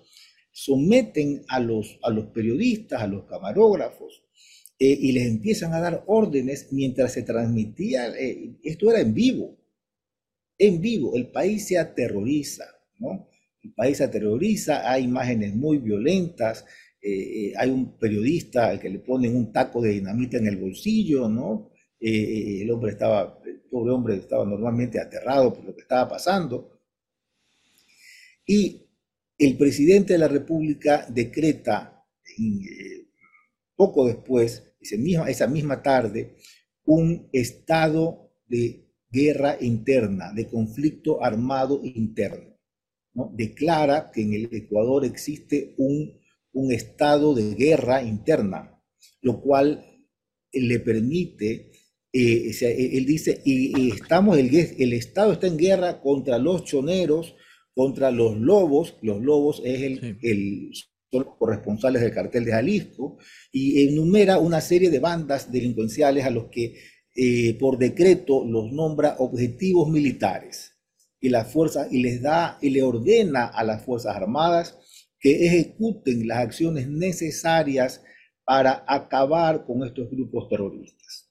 someten 0.51 1.43
a 1.47 1.59
los, 1.59 1.99
a 2.03 2.09
los 2.09 2.27
periodistas, 2.27 3.01
a 3.01 3.07
los 3.07 3.25
camarógrafos, 3.25 4.23
eh, 4.77 4.97
y 4.99 5.11
les 5.11 5.27
empiezan 5.27 5.73
a 5.73 5.79
dar 5.79 6.03
órdenes 6.07 6.69
mientras 6.71 7.13
se 7.13 7.23
transmitía, 7.23 8.07
eh, 8.17 8.57
esto 8.63 8.89
era 8.89 9.01
en 9.01 9.13
vivo, 9.13 9.57
en 10.57 10.81
vivo, 10.81 11.15
el 11.15 11.31
país 11.31 11.67
se 11.67 11.77
aterroriza, 11.77 12.65
¿no? 12.97 13.29
El 13.61 13.73
país 13.73 13.97
se 13.97 14.05
aterroriza, 14.05 14.89
hay 14.89 15.03
imágenes 15.03 15.55
muy 15.55 15.77
violentas, 15.77 16.65
eh, 17.01 17.53
hay 17.55 17.69
un 17.69 17.97
periodista 17.97 18.67
al 18.67 18.79
que 18.79 18.89
le 18.89 18.99
ponen 18.99 19.35
un 19.35 19.51
taco 19.51 19.81
de 19.81 19.91
dinamita 19.91 20.37
en 20.37 20.47
el 20.47 20.57
bolsillo, 20.57 21.29
¿no? 21.29 21.71
Eh, 21.99 22.61
el 22.61 22.71
hombre 22.71 22.91
estaba, 22.91 23.39
el 23.45 23.61
pobre 23.61 23.93
hombre 23.93 24.15
estaba 24.15 24.45
normalmente 24.45 24.99
aterrado 24.99 25.53
por 25.53 25.65
lo 25.65 25.75
que 25.75 25.81
estaba 25.81 26.09
pasando. 26.09 26.79
Y 28.45 28.89
el 29.37 29.57
presidente 29.57 30.13
de 30.13 30.19
la 30.19 30.27
República 30.27 31.05
decreta, 31.09 32.05
eh, 32.37 33.07
poco 33.75 34.07
después, 34.07 34.65
esa 34.81 35.47
misma 35.47 35.81
tarde, 35.81 36.35
un 36.85 37.29
estado 37.31 38.31
de 38.47 38.89
guerra 39.09 39.57
interna, 39.61 40.33
de 40.33 40.47
conflicto 40.47 41.23
armado 41.23 41.81
interno. 41.83 42.57
¿no? 43.13 43.31
Declara 43.35 44.11
que 44.11 44.21
en 44.21 44.33
el 44.33 44.49
Ecuador 44.51 45.05
existe 45.05 45.73
un, 45.77 46.19
un 46.59 46.71
estado 46.71 47.33
de 47.33 47.55
guerra 47.55 48.03
interna, 48.03 48.81
lo 49.21 49.41
cual 49.41 49.85
le 50.51 50.79
permite, 50.79 51.71
eh, 52.11 52.51
él 52.93 53.05
dice, 53.05 53.41
y, 53.45 53.91
estamos, 53.91 54.37
el, 54.37 54.53
el, 54.55 54.93
Estado 54.93 55.33
está 55.33 55.47
en 55.47 55.57
guerra 55.57 56.01
contra 56.01 56.37
los 56.37 56.65
choneros, 56.65 57.35
contra 57.73 58.11
los 58.11 58.37
lobos, 58.37 58.95
los 59.01 59.21
lobos 59.21 59.61
es 59.63 59.81
el, 59.81 60.17
el 60.21 60.71
son 61.11 61.23
los 61.23 61.35
corresponsales 61.37 62.01
del 62.01 62.13
cartel 62.13 62.45
de 62.45 62.51
Jalisco, 62.51 63.17
y 63.51 63.87
enumera 63.87 64.37
una 64.37 64.61
serie 64.61 64.89
de 64.89 64.99
bandas 64.99 65.51
delincuenciales 65.51 66.25
a 66.25 66.29
los 66.29 66.45
que 66.45 66.75
eh, 67.15 67.57
por 67.59 67.77
decreto 67.77 68.45
los 68.45 68.71
nombra 68.71 69.15
objetivos 69.19 69.89
militares 69.89 70.75
y 71.19 71.29
las 71.29 71.51
fuerzas 71.51 71.91
y 71.91 72.01
les 72.01 72.21
da 72.21 72.57
y 72.61 72.69
le 72.69 72.83
ordena 72.83 73.45
a 73.45 73.63
las 73.63 73.83
fuerzas 73.83 74.15
armadas 74.15 74.78
que 75.19 75.45
ejecuten 75.45 76.27
las 76.27 76.39
acciones 76.39 76.87
necesarias 76.87 78.03
para 78.43 78.83
acabar 78.87 79.65
con 79.65 79.83
estos 79.85 80.09
grupos 80.09 80.49
terroristas. 80.49 81.29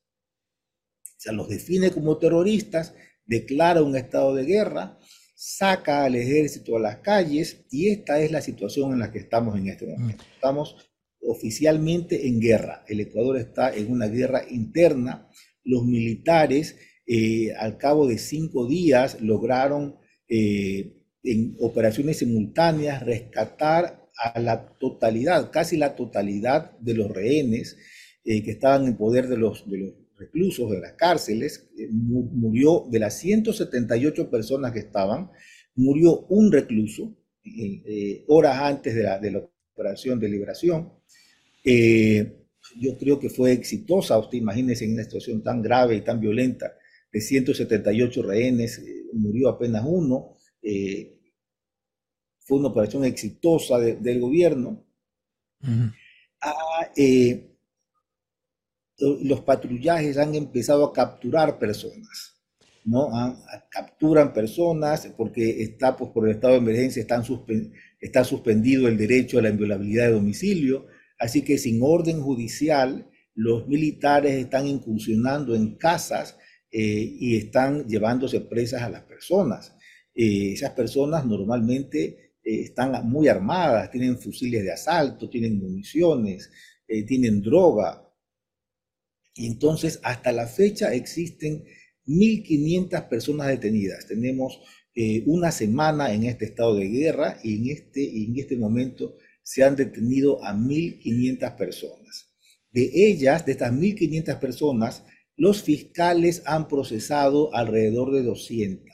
O 1.04 1.20
sea, 1.20 1.32
los 1.32 1.48
define 1.48 1.90
como 1.90 2.18
terroristas, 2.18 2.94
declara 3.24 3.82
un 3.82 3.96
estado 3.96 4.34
de 4.34 4.44
guerra, 4.44 4.98
saca 5.34 6.04
al 6.04 6.14
ejército 6.14 6.76
a 6.76 6.80
las 6.80 6.98
calles 6.98 7.64
y 7.70 7.88
esta 7.88 8.20
es 8.20 8.30
la 8.30 8.40
situación 8.40 8.92
en 8.92 9.00
la 9.00 9.10
que 9.10 9.18
estamos 9.18 9.56
en 9.56 9.68
este 9.68 9.86
momento. 9.86 10.22
Mm. 10.24 10.34
Estamos 10.34 10.76
oficialmente 11.20 12.28
en 12.28 12.40
guerra. 12.40 12.84
El 12.86 13.00
Ecuador 13.00 13.36
está 13.38 13.74
en 13.74 13.90
una 13.90 14.06
guerra 14.06 14.42
interna 14.48 15.28
los 15.64 15.84
militares 15.84 16.76
eh, 17.06 17.54
al 17.54 17.78
cabo 17.78 18.06
de 18.06 18.18
cinco 18.18 18.66
días 18.66 19.20
lograron 19.20 19.96
eh, 20.28 20.97
en 21.32 21.56
operaciones 21.60 22.18
simultáneas 22.18 23.02
rescatar 23.02 24.08
a 24.16 24.40
la 24.40 24.76
totalidad, 24.78 25.50
casi 25.50 25.76
la 25.76 25.94
totalidad 25.94 26.76
de 26.78 26.94
los 26.94 27.10
rehenes 27.10 27.76
eh, 28.24 28.42
que 28.42 28.50
estaban 28.50 28.86
en 28.86 28.96
poder 28.96 29.28
de 29.28 29.36
los, 29.36 29.68
de 29.70 29.78
los 29.78 29.92
reclusos 30.16 30.70
de 30.70 30.80
las 30.80 30.92
cárceles. 30.94 31.68
murió 31.90 32.86
de 32.90 32.98
las 32.98 33.18
178 33.18 34.30
personas 34.30 34.72
que 34.72 34.80
estaban, 34.80 35.30
murió 35.76 36.26
un 36.28 36.50
recluso 36.50 37.14
horas 38.26 38.58
antes 38.60 38.94
de 38.94 39.02
la, 39.04 39.18
de 39.18 39.30
la 39.30 39.48
operación 39.72 40.20
de 40.20 40.28
liberación 40.28 40.92
yo 42.76 42.96
creo 42.96 43.18
que 43.18 43.30
fue 43.30 43.52
exitosa. 43.52 44.18
Usted 44.18 44.38
imagínese 44.38 44.84
en 44.84 44.94
una 44.94 45.04
situación 45.04 45.42
tan 45.42 45.62
grave 45.62 45.96
y 45.96 46.00
tan 46.02 46.20
violenta, 46.20 46.74
de 47.12 47.20
178 47.20 48.22
rehenes, 48.22 48.78
eh, 48.78 49.04
murió 49.12 49.48
apenas 49.48 49.84
uno. 49.86 50.34
Eh, 50.62 51.17
fue 52.48 52.58
una 52.58 52.68
operación 52.68 53.04
exitosa 53.04 53.78
del 53.78 54.20
gobierno. 54.20 54.82
Eh, 56.96 57.54
los 58.98 59.42
patrullajes 59.42 60.16
han 60.16 60.34
empezado 60.34 60.84
a 60.84 60.92
capturar 60.92 61.58
personas, 61.58 62.40
¿no? 62.84 63.10
capturan 63.70 64.32
personas 64.32 65.12
porque 65.16 65.62
está, 65.62 65.96
pues, 65.96 66.10
por 66.10 66.26
el 66.26 66.34
estado 66.34 66.54
de 66.54 66.60
emergencia 66.60 67.02
están 67.02 67.22
está 68.00 68.24
suspendido 68.24 68.88
el 68.88 68.96
derecho 68.96 69.38
a 69.38 69.42
la 69.42 69.50
inviolabilidad 69.50 70.06
de 70.06 70.12
domicilio 70.12 70.86
Así 71.18 71.42
que 71.42 71.58
sin 71.58 71.80
orden 71.82 72.22
judicial, 72.22 73.10
los 73.34 73.66
militares 73.66 74.32
están 74.32 74.66
incursionando 74.66 75.54
en 75.54 75.76
casas 75.76 76.36
eh, 76.70 77.16
y 77.18 77.36
están 77.36 77.86
llevándose 77.86 78.40
presas 78.40 78.82
a 78.82 78.90
las 78.90 79.02
personas. 79.02 79.74
Eh, 80.14 80.52
esas 80.52 80.70
personas 80.70 81.26
normalmente 81.26 82.27
eh, 82.48 82.62
están 82.62 83.08
muy 83.08 83.28
armadas, 83.28 83.90
tienen 83.90 84.18
fusiles 84.18 84.62
de 84.62 84.72
asalto, 84.72 85.28
tienen 85.28 85.58
municiones, 85.58 86.50
tienen 87.06 87.42
droga. 87.42 88.02
Y 89.34 89.46
entonces, 89.46 90.00
hasta 90.02 90.32
la 90.32 90.46
fecha 90.46 90.94
existen 90.94 91.64
1.500 92.06 93.08
personas 93.08 93.48
detenidas. 93.48 94.06
Tenemos 94.06 94.58
una 95.26 95.52
semana 95.52 96.12
en 96.12 96.24
este 96.24 96.46
estado 96.46 96.74
de 96.74 96.88
guerra 96.88 97.38
y 97.44 97.56
en 97.56 97.76
este, 97.76 98.24
en 98.24 98.36
este 98.36 98.56
momento 98.56 99.16
se 99.48 99.64
han 99.64 99.76
detenido 99.76 100.44
a 100.44 100.54
1.500 100.54 101.56
personas. 101.56 102.28
De 102.70 102.90
ellas, 102.92 103.46
de 103.46 103.52
estas 103.52 103.72
1.500 103.72 104.38
personas, 104.38 105.04
los 105.36 105.62
fiscales 105.62 106.42
han 106.44 106.68
procesado 106.68 107.54
alrededor 107.54 108.12
de 108.12 108.24
200. 108.24 108.87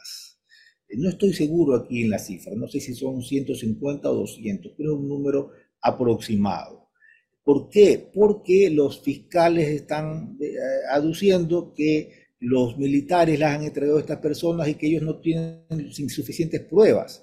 No 0.97 1.09
estoy 1.09 1.33
seguro 1.33 1.77
aquí 1.77 2.03
en 2.03 2.11
la 2.11 2.19
cifra, 2.19 2.55
no 2.55 2.69
sé 2.69 2.81
si 2.81 2.95
son 2.95 3.23
150 3.23 4.11
o 4.11 4.15
200, 4.15 4.73
pero 4.77 4.93
es 4.93 4.99
un 4.99 5.09
número 5.09 5.51
aproximado. 5.81 6.89
¿Por 7.43 7.69
qué? 7.69 8.11
Porque 8.13 8.71
los 8.71 9.01
fiscales 9.01 9.69
están 9.69 10.39
eh, 10.41 10.55
aduciendo 10.91 11.75
que 11.75 12.25
los 12.41 12.79
militares 12.79 13.39
las 13.39 13.57
han 13.57 13.65
entregado 13.65 13.99
a 13.99 14.01
estas 14.01 14.19
personas 14.19 14.69
y 14.69 14.75
que 14.75 14.87
ellos 14.87 15.03
no 15.03 15.21
tienen 15.21 15.65
suficientes 16.09 16.61
pruebas 16.63 17.23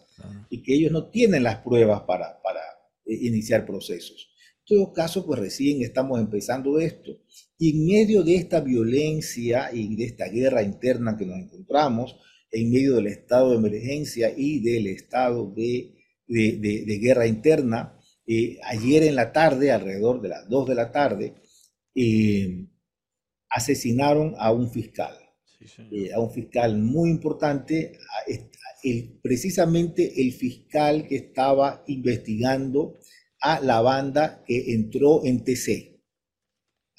y 0.49 0.61
que 0.61 0.75
ellos 0.75 0.91
no 0.91 1.09
tienen 1.09 1.43
las 1.43 1.57
pruebas 1.57 2.01
para, 2.01 2.39
para, 2.41 2.59
eh, 3.05 3.17
iniciar 3.21 3.65
procesos. 3.65 4.29
En 4.59 4.77
todo 4.77 4.93
caso, 4.93 5.25
pues 5.25 5.39
recién 5.39 5.81
estamos 5.81 6.19
empezando 6.19 6.79
esto. 6.79 7.11
Y 7.57 7.71
en 7.71 7.85
medio 7.85 8.23
de 8.23 8.35
esta 8.35 8.61
violencia 8.61 9.69
y 9.73 9.95
de 9.95 10.05
esta 10.05 10.27
guerra 10.27 10.61
interna 10.61 11.17
que 11.17 11.25
nos 11.25 11.37
encontramos, 11.37 12.15
en 12.51 12.71
medio 12.71 12.95
del 12.95 13.07
estado 13.07 13.51
de 13.51 13.57
emergencia 13.57 14.33
y 14.35 14.59
del 14.61 14.87
estado 14.87 15.51
de, 15.55 15.95
de, 16.27 16.99
guerra 17.01 17.27
interna, 17.27 17.97
eh, 18.27 18.59
ayer 18.63 19.03
en 19.03 19.15
la 19.15 19.31
tarde, 19.31 19.71
alrededor 19.71 20.21
de 20.21 20.29
las 20.29 20.47
2 20.49 20.69
de 20.69 20.75
la 20.75 20.91
tarde, 20.91 21.35
eh, 21.95 22.67
asesinaron 23.49 24.35
a 24.37 24.51
un 24.51 24.69
fiscal, 24.71 25.17
a 26.13 26.19
un 26.19 26.31
fiscal 26.31 26.77
muy 26.77 27.09
importante, 27.09 27.97
precisamente 29.21 30.21
el 30.21 30.33
fiscal 30.33 31.07
que 31.07 31.17
estaba 31.17 31.83
investigando 31.87 32.99
a 33.41 33.59
la 33.59 33.81
banda 33.81 34.43
que 34.45 34.73
entró 34.73 35.25
en 35.25 35.43
TC, 35.43 35.99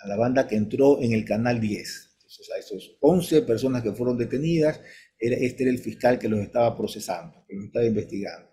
a 0.00 0.08
la 0.08 0.16
banda 0.16 0.46
que 0.46 0.56
entró 0.56 1.00
en 1.00 1.12
el 1.12 1.24
Canal 1.24 1.60
10. 1.60 2.10
Entonces, 2.16 2.50
a 2.50 2.58
esos 2.58 2.96
11 3.00 3.42
personas 3.42 3.82
que 3.82 3.92
fueron 3.92 4.18
detenidas, 4.18 4.80
este 5.22 5.62
era 5.62 5.72
el 5.72 5.78
fiscal 5.78 6.18
que 6.18 6.28
los 6.28 6.40
estaba 6.40 6.76
procesando, 6.76 7.44
que 7.46 7.54
los 7.54 7.66
estaba 7.66 7.86
investigando. 7.86 8.48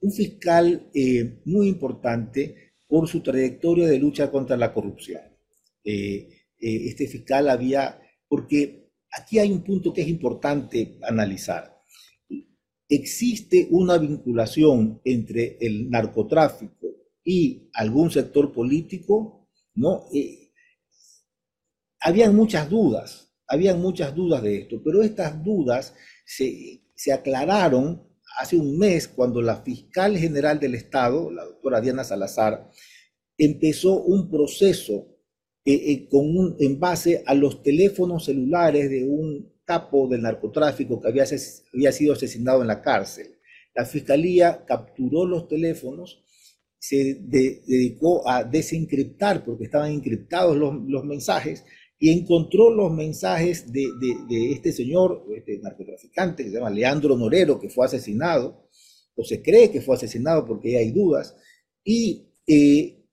Un 0.00 0.12
fiscal 0.12 0.90
eh, 0.94 1.40
muy 1.44 1.68
importante 1.68 2.74
por 2.86 3.08
su 3.08 3.22
trayectoria 3.22 3.86
de 3.86 3.98
lucha 3.98 4.30
contra 4.30 4.56
la 4.56 4.72
corrupción. 4.72 5.22
Eh, 5.84 6.28
eh, 6.58 6.88
este 6.88 7.06
fiscal 7.06 7.48
había, 7.48 8.00
porque 8.28 8.90
aquí 9.10 9.38
hay 9.38 9.52
un 9.52 9.62
punto 9.62 9.92
que 9.92 10.02
es 10.02 10.08
importante 10.08 10.98
analizar 11.02 11.80
existe 12.90 13.68
una 13.70 13.96
vinculación 13.96 15.00
entre 15.04 15.56
el 15.60 15.88
narcotráfico 15.88 16.88
y 17.24 17.70
algún 17.72 18.10
sector 18.10 18.52
político, 18.52 19.48
¿no? 19.74 20.06
Eh, 20.12 20.50
habían 22.00 22.34
muchas 22.34 22.68
dudas, 22.68 23.29
habían 23.50 23.80
muchas 23.80 24.14
dudas 24.14 24.42
de 24.42 24.58
esto, 24.58 24.80
pero 24.82 25.02
estas 25.02 25.42
dudas 25.42 25.92
se, 26.24 26.80
aclararon 27.12 28.00
hace 28.38 28.56
un 28.56 28.78
mes 28.78 29.08
cuando 29.08 29.42
la 29.42 29.56
fiscal 29.56 30.16
general 30.16 30.60
del 30.60 30.76
Estado, 30.76 31.32
la 31.32 31.44
doctora 31.44 31.80
Diana 31.80 32.04
Salazar, 32.04 32.70
empezó 33.36 34.02
un 34.02 34.30
proceso 34.30 35.08
eh, 35.64 35.74
eh, 35.74 36.08
con 36.08 36.56
en 36.60 36.78
base 36.78 37.24
a 37.26 37.34
los 37.34 37.62
teléfonos 37.62 38.26
celulares 38.26 38.88
de 38.88 39.04
un 39.04 39.52
capo 39.64 40.06
del 40.06 40.22
narcotráfico 40.22 41.00
que 41.00 41.08
había, 41.08 41.24
había 41.74 41.92
sido 41.92 42.12
asesinado 42.12 42.62
en 42.62 42.68
la 42.68 42.80
cárcel. 42.80 43.36
La 43.74 43.84
fiscalía 43.84 44.64
capturó 44.64 45.26
los 45.26 45.48
teléfonos, 45.48 46.22
se 46.78 47.18
dedicó 47.20 48.28
a 48.28 48.44
desencriptar, 48.44 49.44
porque 49.44 49.64
estaban 49.64 49.90
encriptados 49.90 50.56
los, 50.56 50.72
los 50.86 51.04
mensajes, 51.04 51.64
y 52.02 52.08
encontró 52.08 52.70
los 52.70 52.90
mensajes 52.90 53.70
de, 53.70 53.86
de, 54.26 54.52
este 54.52 54.72
señor, 54.72 55.26
este 55.36 55.58
narcotraficante, 55.58 56.42
que 56.42 56.48
se 56.48 56.56
llama 56.56 56.70
Leandro 56.70 57.14
Norero, 57.14 57.60
que 57.60 57.68
fue 57.68 57.84
asesinado, 57.84 58.66
o 59.14 59.22
se 59.22 59.42
cree 59.42 59.70
que 59.70 59.82
fue 59.82 59.96
asesinado 59.96 60.46
porque 60.46 60.78
hay 60.78 60.92
dudas, 60.92 61.36
y, 61.84 62.32
eh, 62.46 63.04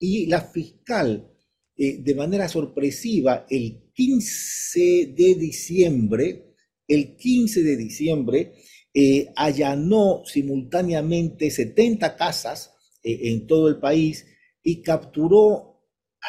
y 0.00 0.26
la 0.26 0.40
fiscal, 0.40 1.30
eh, 1.76 1.98
de 2.02 2.14
manera 2.16 2.48
sorpresiva, 2.48 3.46
el 3.48 3.92
15 3.94 5.14
de 5.16 5.34
diciembre, 5.36 6.56
el 6.88 7.14
15 7.14 7.62
de 7.62 7.76
diciembre, 7.76 8.52
eh, 8.92 9.28
allanó 9.36 10.22
simultáneamente 10.24 11.52
70 11.52 12.16
casas 12.16 12.72
en 13.04 13.46
todo 13.46 13.68
el 13.68 13.78
país 13.78 14.26
y 14.62 14.82
capturó 14.82 15.82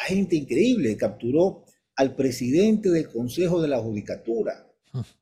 gente 0.06 0.36
increíble, 0.36 0.96
capturó 0.96 1.65
al 1.96 2.14
presidente 2.14 2.90
del 2.90 3.08
Consejo 3.08 3.60
de 3.60 3.68
la 3.68 3.78
Judicatura. 3.78 4.70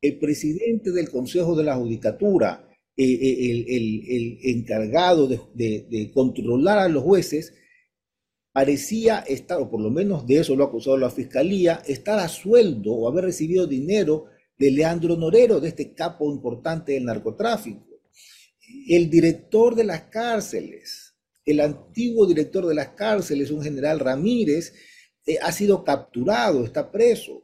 El 0.00 0.18
presidente 0.18 0.92
del 0.92 1.10
Consejo 1.10 1.56
de 1.56 1.64
la 1.64 1.76
Judicatura, 1.76 2.68
eh, 2.96 3.04
eh, 3.04 3.64
el, 3.68 4.38
encargado 4.42 5.26
de, 5.26 6.10
controlar 6.12 6.78
a 6.78 6.88
los 6.88 7.02
jueces, 7.02 7.54
parecía 8.52 9.20
estar, 9.20 9.60
o 9.60 9.70
por 9.70 9.80
lo 9.80 9.90
menos 9.90 10.26
de 10.26 10.38
eso 10.38 10.54
lo 10.54 10.64
ha 10.64 10.68
acusado 10.68 10.96
la 10.96 11.10
fiscalía, 11.10 11.82
estar 11.86 12.18
a 12.18 12.28
sueldo 12.28 12.92
o 12.92 13.08
haber 13.08 13.24
recibido 13.24 13.66
dinero 13.66 14.26
de 14.56 14.70
Leandro 14.70 15.16
Norero, 15.16 15.60
de 15.60 15.68
este 15.68 15.92
capo 15.92 16.30
importante 16.30 16.92
del 16.92 17.04
narcotráfico. 17.04 17.84
El 18.88 19.10
director 19.10 19.74
de 19.74 19.84
las 19.84 20.02
cárceles, 20.02 21.14
el 21.44 21.60
antiguo 21.60 22.26
director 22.26 22.66
de 22.66 22.74
las 22.74 22.90
cárceles, 22.90 23.50
un 23.50 23.62
general 23.62 23.98
Ramírez, 23.98 24.72
eh, 25.26 25.38
ha 25.42 25.52
sido 25.52 25.84
capturado, 25.84 26.64
está 26.64 26.90
preso. 26.90 27.42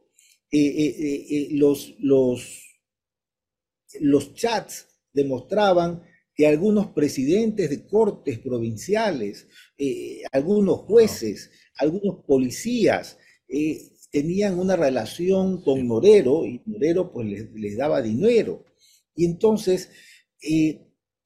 los, 0.52 1.94
los, 1.98 2.66
los 4.00 4.34
chats 4.34 4.88
demostraban 5.12 6.02
que 6.40 6.46
algunos 6.46 6.88
presidentes 6.88 7.68
de 7.68 7.86
cortes 7.86 8.38
provinciales, 8.38 9.46
eh, 9.76 10.22
algunos 10.32 10.78
jueces, 10.80 11.50
algunos 11.76 12.24
policías 12.24 13.18
eh, 13.46 13.90
tenían 14.10 14.58
una 14.58 14.74
relación 14.76 15.62
con 15.62 15.86
Norero 15.86 16.46
y 16.46 16.62
Norero 16.64 17.12
pues 17.12 17.50
les, 17.52 17.76
daba 17.76 18.00
dinero. 18.00 18.64
Y 19.14 19.26
entonces 19.26 19.90
eh, 20.42 20.80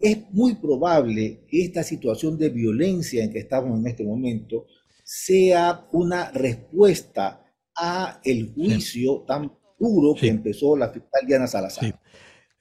es 0.05 0.19
muy 0.33 0.57
probable 0.57 1.47
que 1.49 1.65
esta 1.65 1.83
situación 1.83 2.37
de 2.37 2.51
violencia 2.51 3.25
en 3.25 3.33
que 3.33 3.39
estamos 3.39 3.81
en 3.81 3.87
este 3.87 4.05
momento 4.05 4.67
sea 5.03 5.89
una 5.93 6.31
respuesta 6.31 7.43
a 7.75 8.21
el 8.23 8.53
juicio 8.53 9.25
tan 9.27 9.51
duro 9.79 10.15
que 10.15 10.29
empezó 10.29 10.77
la 10.77 10.91
fiscal 10.91 11.27
Diana 11.27 11.47
Salazar. 11.47 11.99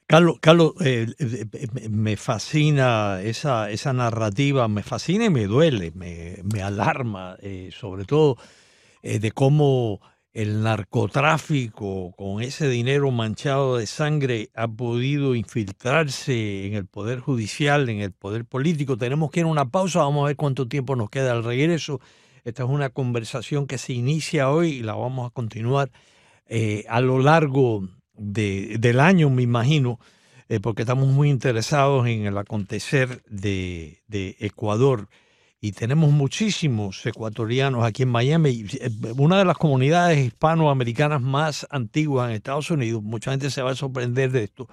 Carlos, 0.06 0.36
Carlos 0.40 0.72
eh, 0.80 1.06
eh, 1.18 1.44
eh, 1.52 1.88
me 1.90 2.16
fascina 2.16 3.20
esa, 3.22 3.70
esa 3.70 3.92
narrativa, 3.92 4.66
me 4.68 4.82
fascina 4.82 5.26
y 5.26 5.30
me 5.30 5.44
duele, 5.44 5.92
me, 5.92 6.62
alarma, 6.62 7.36
sobre 7.78 8.06
todo 8.06 8.38
de 9.02 9.32
cómo 9.32 10.00
el 10.34 10.62
narcotráfico 10.62 12.12
con 12.16 12.42
ese 12.42 12.68
dinero 12.68 13.10
manchado 13.10 13.78
de 13.78 13.86
sangre 13.86 14.50
ha 14.54 14.68
podido 14.68 15.34
infiltrarse 15.34 16.66
en 16.66 16.74
el 16.74 16.86
poder 16.86 17.20
judicial, 17.20 17.88
en 17.88 18.00
el 18.00 18.12
poder 18.12 18.44
político. 18.44 18.98
Tenemos 18.98 19.30
que 19.30 19.40
ir 19.40 19.46
a 19.46 19.48
una 19.48 19.70
pausa, 19.70 20.00
vamos 20.00 20.24
a 20.24 20.26
ver 20.26 20.36
cuánto 20.36 20.68
tiempo 20.68 20.96
nos 20.96 21.08
queda 21.08 21.32
al 21.32 21.44
regreso. 21.44 22.00
Esta 22.44 22.64
es 22.64 22.68
una 22.68 22.90
conversación 22.90 23.66
que 23.66 23.78
se 23.78 23.94
inicia 23.94 24.50
hoy 24.50 24.72
y 24.72 24.82
la 24.82 24.94
vamos 24.94 25.26
a 25.26 25.30
continuar 25.30 25.90
a 26.88 27.00
lo 27.00 27.18
largo 27.20 27.88
del 28.16 29.00
año, 29.00 29.30
me 29.30 29.42
imagino, 29.42 29.98
eh, 30.48 30.60
porque 30.60 30.82
estamos 30.82 31.08
muy 31.08 31.30
interesados 31.30 32.06
en 32.06 32.26
el 32.26 32.36
acontecer 32.36 33.22
de, 33.28 34.02
Ecuador 34.40 35.08
y 35.64 35.72
tenemos 35.72 36.10
muchísimos 36.12 37.06
ecuatorianos 37.06 37.86
aquí 37.86 38.02
en 38.02 38.10
Miami. 38.10 38.66
Eh, 38.74 38.90
una 39.16 39.38
de 39.38 39.46
las 39.46 39.56
comunidades 39.56 40.18
hispanoamericanas 40.18 41.22
más 41.22 41.66
antiguas 41.70 42.28
en 42.28 42.36
Estados 42.36 42.70
Unidos, 42.70 43.02
mucha 43.02 43.30
gente 43.30 43.48
se 43.48 43.62
va 43.62 43.70
a 43.70 43.74
sorprender 43.74 44.30
de 44.30 44.44
esto, 44.44 44.68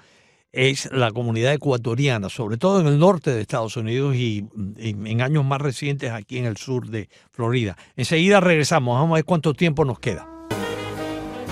es 0.51 0.91
la 0.91 1.12
comunidad 1.12 1.54
ecuatoriana, 1.54 2.27
sobre 2.27 2.58
todo 2.58 2.82
en 2.82 2.88
el 2.88 2.99
norte 2.99 3.32
de 3.32 3.39
Estados 3.39 3.77
Unidos 3.77 4.17
y, 4.17 4.45
en 4.80 5.21
años 5.21 5.45
más 5.45 5.62
recientes 5.62 6.12
aquí 6.12 6.39
en 6.39 6.43
el 6.43 6.58
sur 6.58 6.89
de 6.89 7.08
Florida. 7.32 7.77
Enseguida 7.95 8.41
regresamos, 8.41 8.99
vamos 8.99 9.13
a 9.13 9.15
ver 9.15 9.23
cuánto 9.23 9.54
tiempo 9.54 9.86
nos 9.86 9.97
queda. 9.97 10.27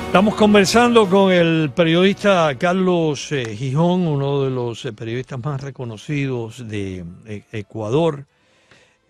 Estamos 0.08 0.36
conversando 0.36 1.08
con 1.08 1.32
el 1.32 1.72
periodista 1.74 2.54
Carlos 2.58 3.32
eh, 3.32 3.56
Gijón, 3.56 4.06
uno 4.06 4.44
de 4.44 4.50
los 4.50 4.84
eh, 4.84 4.92
periodistas 4.92 5.40
más 5.42 5.62
reconocidos 5.62 6.68
de 6.68 7.06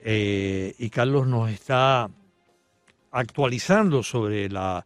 eh, 0.03 0.75
y 0.77 0.89
Carlos 0.89 1.27
nos 1.27 1.49
está 1.49 2.09
actualizando 3.11 4.03
sobre 4.03 4.49
la 4.49 4.85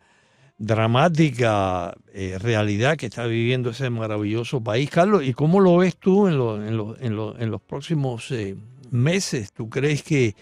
dramática 0.57 1.93
realidad 2.39 2.95
que 2.95 3.07
está 3.07 3.25
viviendo 3.25 3.71
ese 3.71 3.89
maravilloso 3.89 4.61
país. 4.61 4.89
Carlos, 4.89 5.23
¿y 5.23 5.33
cómo 5.33 5.59
lo 5.59 5.77
ves 5.77 5.97
tú 5.97 6.27
en, 6.27 6.35
en 6.99 7.51
los 7.51 7.61
próximos 7.61 8.33
meses? 8.91 9.51
¿Tú 9.51 9.69
crees 9.69 10.03
que 10.03 10.35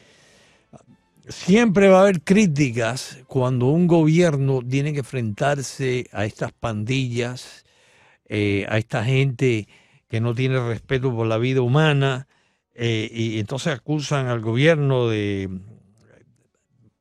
siempre 1.28 1.90
va 1.90 2.00
a 2.00 2.02
haber 2.04 2.22
críticas 2.22 3.20
cuando 3.28 3.68
un 3.68 3.88
gobierno 3.88 4.62
tiene 4.62 4.94
que 4.94 5.00
enfrentarse 5.00 6.08
a 6.12 6.26
estas 6.26 6.52
pandillas, 6.52 7.66
eh, 8.28 8.66
a 8.70 8.78
esta 8.78 9.04
gente 9.04 9.68
que 10.10 10.22
no 10.22 10.34
tiene 10.34 10.60
respeto 10.60 11.14
por 11.16 11.28
la 11.28 11.38
vida 11.38 11.62
humana, 11.62 12.28
eh, 12.74 13.10
y 13.12 13.40
entonces 13.40 13.74
acusan 13.74 14.28
al 14.28 14.42
gobierno 14.42 15.10
de 15.10 15.50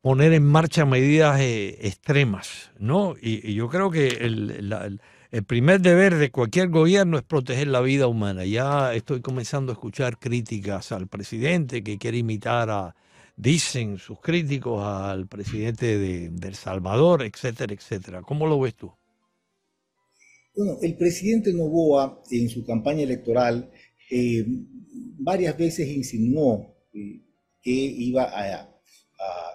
poner 0.00 0.32
en 0.32 0.44
marcha 0.44 0.84
medidas 0.84 1.40
eh, 1.40 1.78
extremas, 1.86 2.70
¿no? 2.78 3.14
Y, 3.20 3.54
yo 3.54 3.68
creo 3.68 3.90
que 3.90 4.08
el, 4.08 5.00
primer 5.46 5.80
deber 5.80 6.16
de 6.16 6.30
cualquier 6.30 6.68
gobierno 6.70 7.18
es 7.18 7.22
proteger 7.22 7.68
la 7.68 7.80
vida 7.80 8.08
humana. 8.08 8.44
Ya 8.44 8.94
estoy 8.94 9.20
comenzando 9.20 9.72
a 9.72 9.74
escuchar 9.74 10.18
críticas 10.18 10.90
al 10.92 11.06
presidente 11.06 11.84
que 11.84 11.98
quiere 11.98 12.18
imitar 12.18 12.70
a, 12.70 12.96
dicen 13.36 13.98
sus 13.98 14.20
críticos 14.20 14.84
al 14.84 15.26
presidente 15.26 15.98
de, 15.98 16.26
El 16.26 16.54
Salvador, 16.54 17.22
etcétera, 17.22 17.72
etcétera. 17.74 18.22
¿Cómo 18.22 18.46
lo 18.46 18.58
ves 18.58 18.74
tú? 18.74 18.92
Bueno, 20.56 20.78
el 20.82 20.96
presidente 20.96 21.52
Novoa 21.52 22.22
en 22.30 22.48
su 22.48 22.66
campaña 22.66 23.02
electoral 23.02 23.70
eh, 24.10 24.44
varias 25.18 25.56
veces 25.56 25.88
insinuó 25.88 26.76
eh, 26.92 27.20
que 27.62 27.70
iba 27.70 28.24
a, 28.24 28.66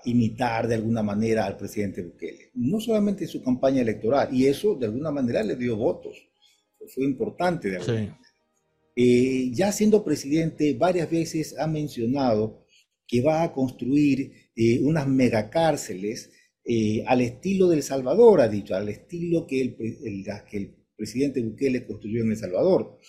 imitar 0.06 0.68
de 0.68 0.76
alguna 0.76 1.02
manera 1.02 1.48
al 1.48 1.58
presidente 1.58 2.04
Bukele. 2.04 2.52
No 2.54 2.80
solamente 2.80 3.24
en 3.24 3.30
su 3.30 3.42
campaña 3.42 3.82
electoral, 3.82 4.30
y 4.32 4.46
eso 4.46 4.76
de 4.76 4.86
alguna 4.86 5.10
manera 5.10 5.42
le 5.42 5.56
dio 5.56 5.76
votos. 5.76 6.16
Fue 6.94 7.04
importante 7.04 7.72
de 7.72 7.78
alguna 7.78 7.94
manera. 7.94 8.20
Eh, 8.96 9.50
ya 9.52 9.72
siendo 9.72 10.04
presidente, 10.04 10.76
varias 10.76 11.10
veces 11.10 11.56
ha 11.58 11.66
mencionado 11.66 12.64
que 13.08 13.24
va 13.24 13.42
a 13.42 13.52
construir 13.52 14.32
unas 14.84 15.08
megacárceles 15.08 16.32
al 17.08 17.22
estilo 17.22 17.68
del 17.68 17.82
Salvador, 17.82 18.42
ha 18.42 18.48
dicho, 18.48 18.76
al 18.76 18.90
estilo 18.90 19.48
que 19.48 19.62
el, 19.62 19.76
que 19.76 20.58
el 20.58 20.76
presidente 20.96 21.42
Bukele 21.42 21.88
construyó 21.88 22.22
en 22.22 22.32
El 22.32 22.38
Salvador. 22.38 23.00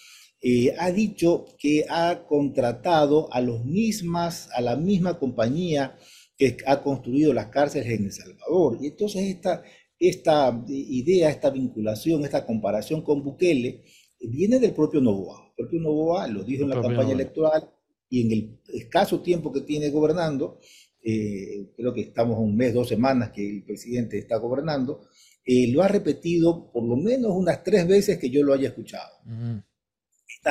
Eh, 0.49 0.73
ha 0.79 0.93
dicho 0.93 1.45
que 1.59 1.87
ha 1.89 2.25
contratado 2.25 3.29
a, 3.33 3.41
los 3.41 3.65
mismas, 3.65 4.49
a 4.55 4.61
la 4.61 4.77
misma 4.77 5.19
compañía 5.19 5.99
que 6.39 6.57
ha 6.67 6.85
construido 6.85 7.33
las 7.33 7.47
cárceles 7.47 7.89
en 7.89 8.05
El 8.05 8.13
Salvador. 8.13 8.79
Y 8.81 8.87
entonces 8.87 9.25
esta, 9.25 9.65
esta 9.99 10.65
idea, 10.69 11.31
esta 11.31 11.51
vinculación, 11.51 12.23
esta 12.23 12.47
comparación 12.47 13.03
con 13.03 13.25
Bukele 13.25 13.83
viene 14.21 14.61
del 14.61 14.73
propio 14.73 15.01
Novoa. 15.01 15.49
El 15.49 15.65
propio 15.65 15.81
Novoa 15.81 16.29
lo 16.29 16.45
dijo 16.45 16.63
en 16.63 16.71
la 16.71 16.81
campaña 16.81 17.15
electoral, 17.15 17.69
y 18.09 18.25
en 18.25 18.31
el 18.31 18.61
escaso 18.73 19.23
tiempo 19.23 19.53
que 19.53 19.63
tiene 19.63 19.91
gobernando, 19.91 20.61
eh, 21.03 21.73
creo 21.77 21.93
que 21.93 22.03
estamos 22.03 22.39
un 22.39 22.57
mes, 22.57 22.73
dos 22.73 22.87
semanas 22.87 23.33
que 23.33 23.51
el 23.51 23.65
presidente 23.65 24.17
está 24.17 24.37
gobernando, 24.37 25.09
eh, 25.45 25.73
lo 25.73 25.83
ha 25.83 25.89
repetido 25.89 26.71
por 26.71 26.85
lo 26.85 26.95
menos 26.95 27.33
unas 27.33 27.65
tres 27.65 27.89
veces 27.89 28.19
que 28.19 28.31
yo 28.31 28.45
lo 28.45 28.55
haya 28.55 28.69
escuchado. 28.69 29.11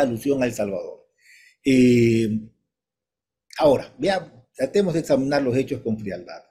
Alusión 0.01 0.41
a 0.41 0.45
El 0.45 0.53
Salvador. 0.53 1.07
Eh, 1.63 2.29
ahora, 3.57 3.93
veamos, 3.97 4.31
tratemos 4.55 4.93
de 4.93 5.01
examinar 5.01 5.41
los 5.41 5.55
hechos 5.55 5.81
con 5.81 5.97
frialdad. 5.97 6.43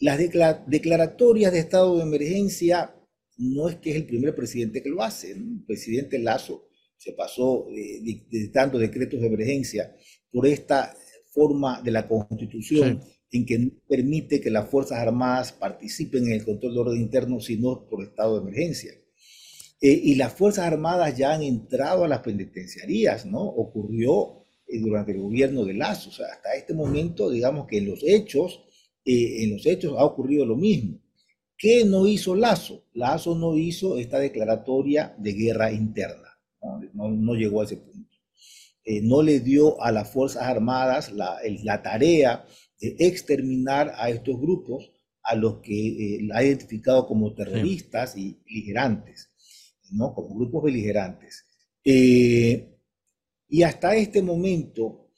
Las 0.00 0.18
declaratorias 0.66 1.52
de 1.52 1.58
estado 1.60 1.96
de 1.96 2.02
emergencia 2.02 2.94
no 3.36 3.68
es 3.68 3.76
que 3.76 3.90
es 3.90 3.96
el 3.96 4.06
primer 4.06 4.34
presidente 4.34 4.82
que 4.82 4.90
lo 4.90 5.02
hace. 5.02 5.32
El 5.32 5.64
presidente 5.66 6.18
Lazo 6.18 6.68
se 6.96 7.12
pasó 7.12 7.66
eh, 7.70 8.00
dictando 8.02 8.78
decretos 8.78 9.20
de 9.20 9.26
emergencia 9.26 9.94
por 10.30 10.46
esta 10.46 10.94
forma 11.30 11.80
de 11.82 11.90
la 11.90 12.06
Constitución 12.06 13.00
en 13.30 13.46
que 13.46 13.58
no 13.58 13.70
permite 13.88 14.40
que 14.40 14.50
las 14.50 14.68
Fuerzas 14.68 14.98
Armadas 14.98 15.52
participen 15.52 16.26
en 16.26 16.32
el 16.32 16.44
control 16.44 16.74
de 16.74 16.80
orden 16.80 17.00
interno, 17.00 17.40
sino 17.40 17.86
por 17.88 18.04
estado 18.04 18.34
de 18.34 18.42
emergencia. 18.42 18.92
Eh, 19.84 20.00
y 20.04 20.14
las 20.14 20.32
Fuerzas 20.32 20.66
Armadas 20.66 21.16
ya 21.16 21.34
han 21.34 21.42
entrado 21.42 22.04
a 22.04 22.08
las 22.08 22.20
penitenciarías, 22.20 23.26
¿no? 23.26 23.42
Ocurrió 23.42 24.44
eh, 24.66 24.80
durante 24.80 25.12
el 25.12 25.20
gobierno 25.20 25.64
de 25.64 25.74
Lazo. 25.74 26.10
O 26.10 26.12
sea, 26.12 26.26
hasta 26.32 26.54
este 26.54 26.74
momento, 26.74 27.30
digamos 27.30 27.66
que 27.66 27.78
en 27.78 27.86
los 27.90 28.02
hechos, 28.02 28.64
en 29.04 29.52
los 29.52 29.66
hechos 29.66 29.94
ha 29.98 30.04
ocurrido 30.04 30.46
lo 30.46 30.56
mismo. 30.56 30.98
¿Qué 31.56 31.84
no 31.84 32.06
hizo 32.06 32.34
Lazo? 32.34 32.86
Lazo 32.94 33.34
no 33.34 33.56
hizo 33.56 33.98
esta 33.98 34.18
declaratoria 34.18 35.14
de 35.18 35.32
guerra 35.34 35.70
interna 35.70 36.24
no, 36.92 37.34
llegó 37.34 37.60
a 37.60 37.64
ese 37.64 37.76
punto. 37.76 38.16
Eh, 38.84 39.00
no 39.02 39.22
le 39.22 39.40
dio 39.40 39.80
a 39.82 39.92
las 39.92 40.10
Fuerzas 40.10 40.42
Armadas 40.42 41.12
la, 41.12 41.82
tarea 41.82 42.44
de 42.80 42.96
exterminar 42.98 43.92
a 43.96 44.10
estos 44.10 44.38
grupos 44.38 44.90
a 45.22 45.34
los 45.34 45.60
que 45.60 46.28
ha 46.34 46.44
identificado 46.44 47.06
como 47.06 47.34
terroristas 47.34 48.16
y 48.16 48.38
beligerantes, 48.44 49.30
¿no? 49.94 50.14
como 50.14 50.34
grupos 50.34 50.64
beligerantes. 50.64 51.46
y 51.84 53.62
hasta 53.62 53.96
este 53.96 54.22
momento, 54.22 55.10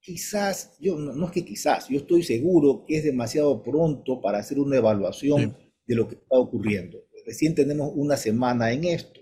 quizás, 0.00 0.76
yo 0.80 0.96
no, 0.96 1.26
es 1.26 1.32
que 1.32 1.44
quizás, 1.44 1.88
yo 1.88 1.98
estoy 1.98 2.22
seguro 2.22 2.84
que 2.86 2.96
es 2.96 3.04
demasiado 3.04 3.62
pronto 3.62 4.20
para 4.20 4.38
hacer 4.38 4.58
una 4.58 4.76
evaluación 4.76 5.56
de 5.86 5.94
lo 5.94 6.08
que 6.08 6.16
está 6.16 6.38
ocurriendo. 6.38 7.04
Recién 7.26 7.54
tenemos 7.54 7.92
una 7.94 8.16
semana 8.16 8.72
en 8.72 8.84
esto. 8.84 9.20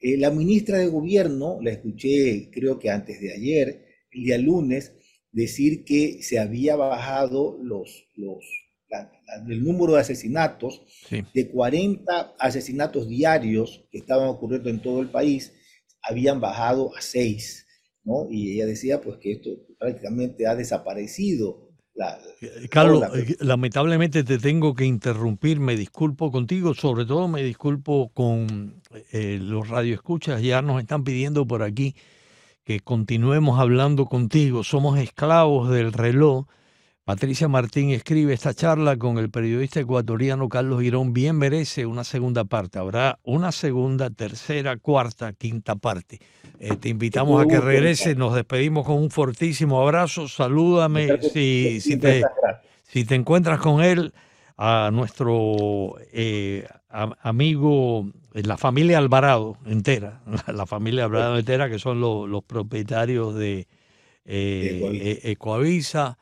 Eh, 0.00 0.16
la 0.16 0.30
ministra 0.30 0.78
de 0.78 0.88
Gobierno, 0.88 1.58
la 1.62 1.70
escuché 1.70 2.50
creo 2.50 2.78
que 2.78 2.90
antes 2.90 3.20
de 3.20 3.32
ayer, 3.32 3.86
el 4.10 4.24
día 4.24 4.38
lunes, 4.38 4.92
decir 5.32 5.84
que 5.84 6.22
se 6.22 6.38
había 6.38 6.76
bajado 6.76 7.58
los, 7.62 8.08
los, 8.14 8.44
el 9.48 9.64
número 9.64 9.94
de 9.94 10.00
asesinatos 10.00 10.82
de 11.10 11.48
40 11.50 12.34
asesinatos 12.38 13.08
diarios 13.08 13.84
que 13.90 13.98
estaban 13.98 14.28
ocurriendo 14.28 14.70
en 14.70 14.80
todo 14.80 15.00
el 15.00 15.08
país, 15.08 15.52
habían 16.02 16.40
bajado 16.40 16.94
a 16.96 17.00
6. 17.00 17.66
¿no? 18.04 18.28
Y 18.30 18.52
ella 18.52 18.66
decía 18.66 19.00
pues 19.00 19.18
que 19.18 19.32
esto 19.32 19.50
prácticamente 19.78 20.46
ha 20.46 20.54
desaparecido 20.54 21.66
eh, 22.40 22.68
Carlos, 22.68 23.02
eh, 23.14 23.36
lamentablemente 23.40 24.22
te 24.22 24.38
tengo 24.38 24.74
que 24.74 24.84
interrumpir, 24.84 25.60
me 25.60 25.76
disculpo 25.76 26.30
contigo, 26.30 26.74
sobre 26.74 27.06
todo 27.06 27.26
me 27.26 27.42
disculpo 27.42 28.10
con 28.12 28.82
eh, 29.12 29.38
los 29.40 29.68
radioescuchas, 29.68 30.42
ya 30.42 30.60
nos 30.62 30.80
están 30.80 31.04
pidiendo 31.04 31.46
por 31.46 31.62
aquí 31.62 31.94
que 32.64 32.80
continuemos 32.80 33.58
hablando 33.58 34.06
contigo, 34.06 34.64
somos 34.64 34.98
esclavos 34.98 35.70
del 35.70 35.92
reloj. 35.92 36.46
Patricia 37.06 37.46
Martín 37.46 37.90
escribe 37.90 38.34
esta 38.34 38.52
charla 38.52 38.96
con 38.96 39.18
el 39.18 39.30
periodista 39.30 39.78
ecuatoriano 39.78 40.48
Carlos 40.48 40.82
Girón, 40.82 41.12
bien 41.12 41.38
merece 41.38 41.86
una 41.86 42.02
segunda 42.02 42.42
parte, 42.46 42.80
habrá 42.80 43.20
una 43.22 43.52
segunda, 43.52 44.10
tercera, 44.10 44.76
cuarta, 44.76 45.32
quinta 45.32 45.76
parte. 45.76 46.18
Eh, 46.58 46.74
te 46.74 46.88
invitamos 46.88 47.40
a 47.40 47.46
que 47.46 47.60
regrese. 47.60 48.16
Nos 48.16 48.34
despedimos 48.34 48.84
con 48.84 48.96
un 48.96 49.10
fortísimo 49.10 49.80
abrazo. 49.80 50.26
Salúdame 50.26 51.22
si, 51.32 51.80
si, 51.80 51.96
te, 51.96 52.24
si 52.82 53.04
te 53.04 53.14
encuentras 53.14 53.60
con 53.60 53.84
él, 53.84 54.12
a 54.56 54.90
nuestro 54.92 55.94
eh, 56.12 56.66
amigo, 56.90 58.10
la 58.32 58.56
familia 58.56 58.98
Alvarado 58.98 59.58
entera, 59.64 60.22
la 60.52 60.66
familia 60.66 61.04
Alvarado 61.04 61.38
entera, 61.38 61.70
que 61.70 61.78
son 61.78 62.00
los, 62.00 62.42
propietarios 62.42 63.36
de 63.36 63.68
eh, 64.24 65.20
Ecoavisa, 65.22 66.18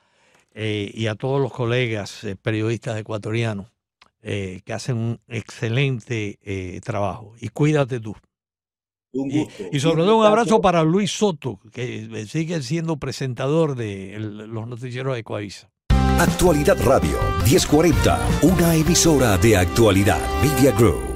y 0.54 1.06
a 1.06 1.14
todos 1.14 1.40
los 1.40 1.52
colegas 1.52 2.26
periodistas 2.42 2.98
ecuatorianos 2.98 3.66
que 4.22 4.72
hacen 4.72 4.96
un 4.96 5.20
excelente 5.28 6.80
trabajo. 6.84 7.34
Y 7.40 7.48
cuídate 7.48 8.00
tú. 8.00 8.14
Y, 9.12 9.78
sobre 9.78 10.02
todo 10.02 10.16
un 10.18 10.26
abrazo 10.26 10.60
para 10.60 10.82
Luis 10.82 11.12
Soto, 11.12 11.60
que 11.72 12.26
sigue 12.28 12.60
siendo 12.62 12.96
presentador 12.96 13.76
de 13.76 14.16
los 14.18 14.66
noticieros 14.66 15.14
de 15.14 15.22
Coavisa. 15.22 15.70
Actualidad 16.18 16.76
Radio 16.84 17.18
1040, 17.44 18.28
una 18.42 18.74
emisora 18.74 19.36
de 19.38 19.56
actualidad 19.56 20.20
Media 20.42 20.72
Group. 20.72 21.13